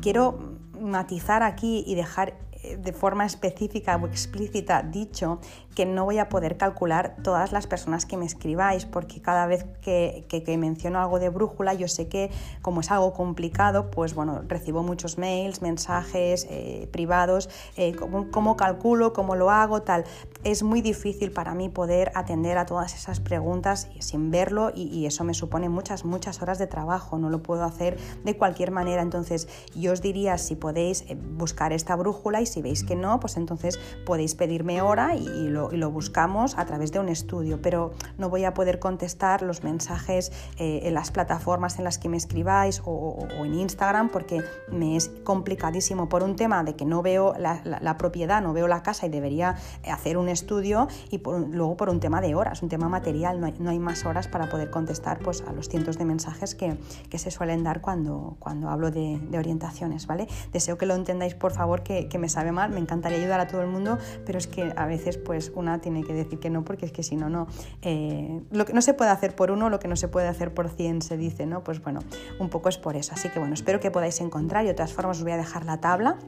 [0.00, 5.40] Quiero matizar aquí y dejar eh, de forma específica o explícita dicho
[5.74, 9.66] que no voy a poder calcular todas las personas que me escribáis, porque cada vez
[9.80, 10.24] que,
[10.58, 15.16] menciono algo de brújula, yo sé que como es algo complicado, pues bueno, recibo muchos
[15.16, 20.04] mails, mensajes eh, privados, eh, cómo, calculo, cómo lo hago, tal.
[20.42, 25.06] Es muy difícil para mí poder atender a todas esas preguntas sin verlo y, y
[25.06, 29.02] eso me supone muchas, muchas horas de trabajo, no lo puedo hacer de cualquier manera.
[29.02, 31.04] Entonces, yo os diría si podéis
[31.36, 35.59] buscar esta brújula y si veis que no, pues entonces podéis pedirme hora y, lo,
[35.68, 40.80] buscamos a través de un estudio, pero no voy a poder contestar los mensajes eh,
[40.84, 46.08] en las plataformas en las que me escribáis o, en Instagram porque me es complicadísimo
[46.08, 49.56] por un tema de que no veo la, propiedad, no veo la casa y debería
[49.90, 53.78] hacer un estudio y luego por un tema de horas, un tema material, no hay,
[53.78, 56.76] más horas para poder contestar pues, a los cientos de mensajes que,
[57.20, 60.26] se suelen dar cuando, cuando hablo de, orientaciones, ¿vale?
[60.52, 63.46] Deseo que lo entendáis por favor que, que me sabe mal, me encantaría ayudar a
[63.46, 66.64] todo el mundo, pero es que a veces pues una tiene que decir que no,
[66.64, 67.46] porque es que si no, no.
[67.82, 70.52] Eh, lo que no se puede hacer por uno, lo que no se puede hacer
[70.54, 71.62] por 100 se dice, ¿no?
[71.62, 72.00] Pues bueno,
[72.38, 73.12] un poco es por eso.
[73.14, 75.64] Así que bueno, espero que podáis encontrar y de todas formas os voy a dejar
[75.64, 76.18] la tabla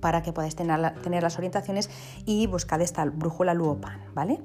[0.00, 1.88] para que podáis tener, tener las orientaciones
[2.26, 4.40] y buscad esta brújula Luopan, ¿vale?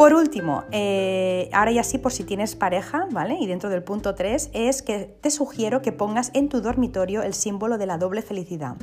[0.00, 3.36] Por último, eh, ahora ya sí por si tienes pareja, ¿vale?
[3.38, 7.34] Y dentro del punto 3 es que te sugiero que pongas en tu dormitorio el
[7.34, 8.76] símbolo de la doble felicidad.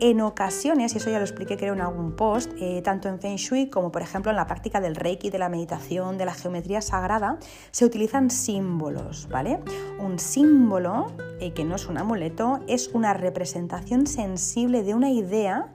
[0.00, 3.36] En ocasiones, y eso ya lo expliqué creo en algún post, eh, tanto en Feng
[3.36, 6.80] Shui como por ejemplo en la práctica del Reiki, de la meditación, de la geometría
[6.80, 7.38] sagrada,
[7.70, 9.60] se utilizan símbolos, ¿vale?
[10.00, 15.72] Un símbolo, eh, que no es un amuleto, es una representación sensible de una idea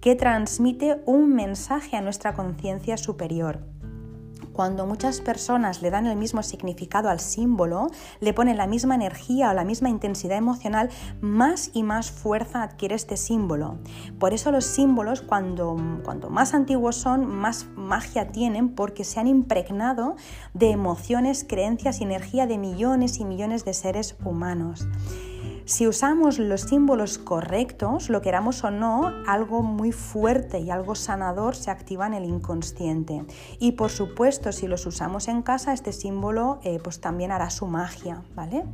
[0.00, 3.58] que transmite un mensaje a nuestra conciencia superior
[4.52, 7.88] cuando muchas personas le dan el mismo significado al símbolo,
[8.20, 10.90] le ponen la misma energía o la misma intensidad emocional,
[11.20, 13.78] más y más fuerza adquiere este símbolo.
[14.18, 19.26] Por eso los símbolos, cuando, cuanto más antiguos son, más magia tienen porque se han
[19.26, 20.16] impregnado
[20.54, 24.86] de emociones, creencias y energía de millones y millones de seres humanos.
[25.70, 31.54] Si usamos los símbolos correctos, lo queramos o no, algo muy fuerte y algo sanador
[31.54, 33.24] se activa en el inconsciente.
[33.60, 37.68] Y por supuesto, si los usamos en casa, este símbolo eh, pues también hará su
[37.68, 38.64] magia, ¿vale?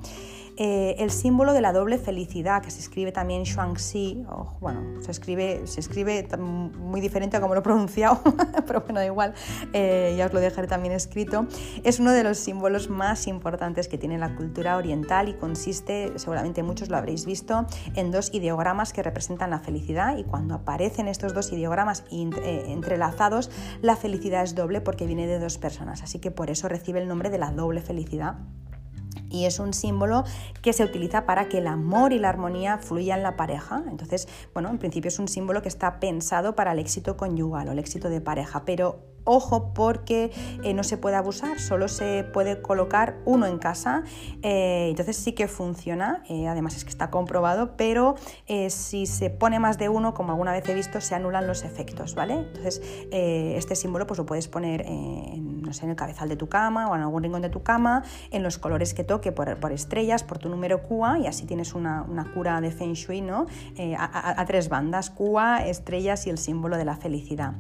[0.59, 4.25] Eh, el símbolo de la doble felicidad, que se escribe también Shuangxi,
[4.61, 8.21] bueno, se escribe, se escribe muy diferente a como lo he pronunciado,
[8.67, 9.35] pero bueno, da igual,
[9.75, 11.47] eh, ya os lo dejaré también escrito,
[11.85, 16.63] es uno de los símbolos más importantes que tiene la cultura oriental y consiste, seguramente
[16.63, 21.35] muchos lo habréis visto, en dos ideogramas que representan la felicidad y cuando aparecen estos
[21.35, 23.51] dos ideogramas eh, entrelazados,
[23.83, 27.09] la felicidad es doble porque viene de dos personas, así que por eso recibe el
[27.09, 28.37] nombre de la doble felicidad
[29.37, 30.25] y es un símbolo
[30.63, 33.83] que se utiliza para que el amor y la armonía fluyan en la pareja.
[33.89, 37.73] Entonces, bueno, en principio es un símbolo que está pensado para el éxito conyugal o
[37.73, 40.31] el éxito de pareja, pero ojo porque
[40.63, 44.05] eh, no se puede abusar, solo se puede colocar uno en casa,
[44.43, 48.15] eh, entonces sí que funciona, eh, además es que está comprobado, pero
[48.69, 52.15] si se pone más de uno, como alguna vez he visto, se anulan los efectos,
[52.15, 52.35] ¿vale?
[52.35, 56.49] Entonces este símbolo pues lo puedes poner en, no sé, en el cabezal de tu
[56.49, 60.23] cama o en algún rincón de tu cama, en los colores que toque por, estrellas,
[60.23, 63.47] por tu número QA y así tienes una, cura de Feng Shui, ¿no?
[63.99, 67.55] A, a tres bandas, QA, estrellas y el símbolo de la felicidad.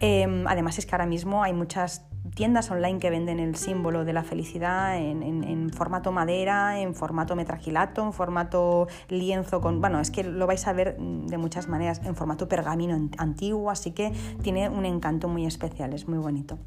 [0.00, 4.14] Em, además es que ahora mismo hay muchas tiendas online que venden el símbolo de
[4.14, 9.80] la felicidad en, formato madera, en formato metraquilato, en formato lienzo con...
[9.80, 13.92] Bueno, es que lo vais a ver de muchas maneras, en formato pergamino antiguo, así
[13.92, 16.58] que tiene un encanto muy especial, es muy bonito.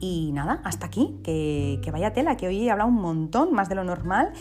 [0.00, 3.68] Y nada, hasta aquí, que, que vaya tela, que hoy he hablado un montón, más
[3.68, 4.32] de lo normal.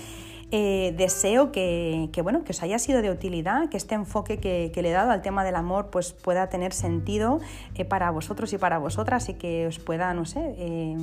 [0.49, 4.89] Eh, deseo que, bueno, que os haya sido de utilidad, que este enfoque que, le
[4.89, 7.39] he dado al tema del amor pues, pueda tener sentido
[7.75, 10.95] eh, para vosotros y para vosotras y que os pueda, no sé, eh,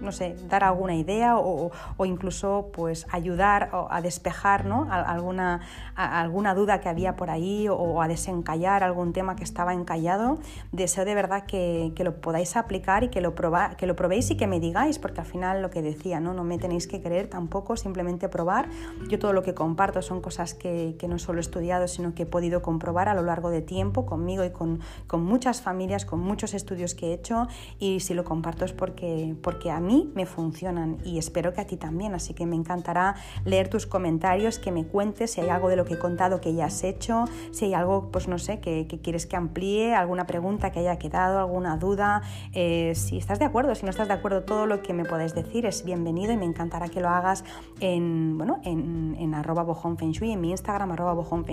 [0.00, 1.70] no sé, dar alguna idea o,
[2.04, 5.60] incluso pues ayudar a despejar alguna,
[5.94, 10.38] alguna duda que había por ahí o a desencallar algún tema que estaba encallado.
[10.72, 14.36] Deseo de verdad que, lo podáis aplicar y que lo, proba, que lo probéis y
[14.36, 16.34] que me digáis, porque al final lo que decía, ¿no?
[16.34, 18.68] no me tenéis que creer tampoco, simplemente probar.
[19.08, 22.22] Yo todo lo que comparto son cosas que, que no solo he estudiado, sino que
[22.22, 26.20] he podido comprobar a lo largo de tiempo conmigo y con, con muchas familias, con
[26.20, 30.26] muchos estudios que he hecho y si lo comparto es porque, porque a mí me
[30.26, 33.14] funcionan y espero que a ti también, así que me encantará
[33.44, 36.54] leer tus comentarios, que me cuentes si hay algo de lo que he contado que
[36.54, 40.70] ya has hecho, si hay algo, pues no sé, que, quieres que amplíe, alguna pregunta
[40.72, 42.22] que haya quedado, alguna duda,
[42.52, 45.34] eh, si estás de acuerdo, si no estás de acuerdo, todo lo que me podáis
[45.34, 47.44] decir es bienvenido y me encantará que lo hagas
[47.80, 49.66] en, bueno, en, en arroba
[49.96, 51.44] en mi Instagram arroba o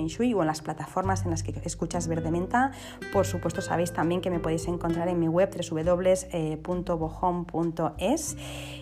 [0.42, 2.72] en las plataformas en las que escuchas Verde Menta.
[3.12, 5.50] Por supuesto sabéis también que me podéis encontrar en mi web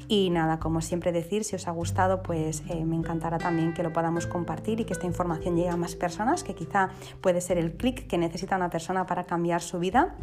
[0.07, 3.81] y nada, como siempre decir, si os ha gustado, pues eh, me encantará también que
[3.81, 6.89] lo podamos compartir y que esta información llegue a más personas, que quizá
[7.21, 10.15] puede ser el clic que necesita una persona para cambiar su vida.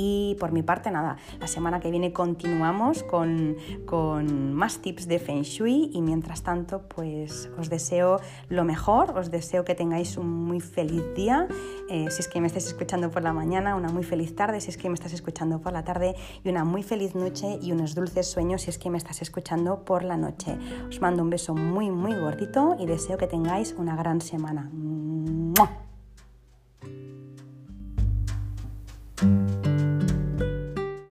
[0.00, 5.18] Y por mi parte, nada, la semana que viene continuamos con, con más tips de
[5.18, 10.28] Feng Shui y mientras tanto, pues os deseo lo mejor, os deseo que tengáis un
[10.28, 11.48] muy feliz día,
[11.90, 14.70] eh, si es que me estáis escuchando por la mañana, una muy feliz tarde, si
[14.70, 17.96] es que me estás escuchando por la tarde y una muy feliz noche y unos
[17.96, 20.56] dulces sueños si es que me estás escuchando por la noche.
[20.88, 24.70] Os mando un beso muy, muy gordito y deseo que tengáis una gran semana.
[24.72, 25.68] ¡Mua!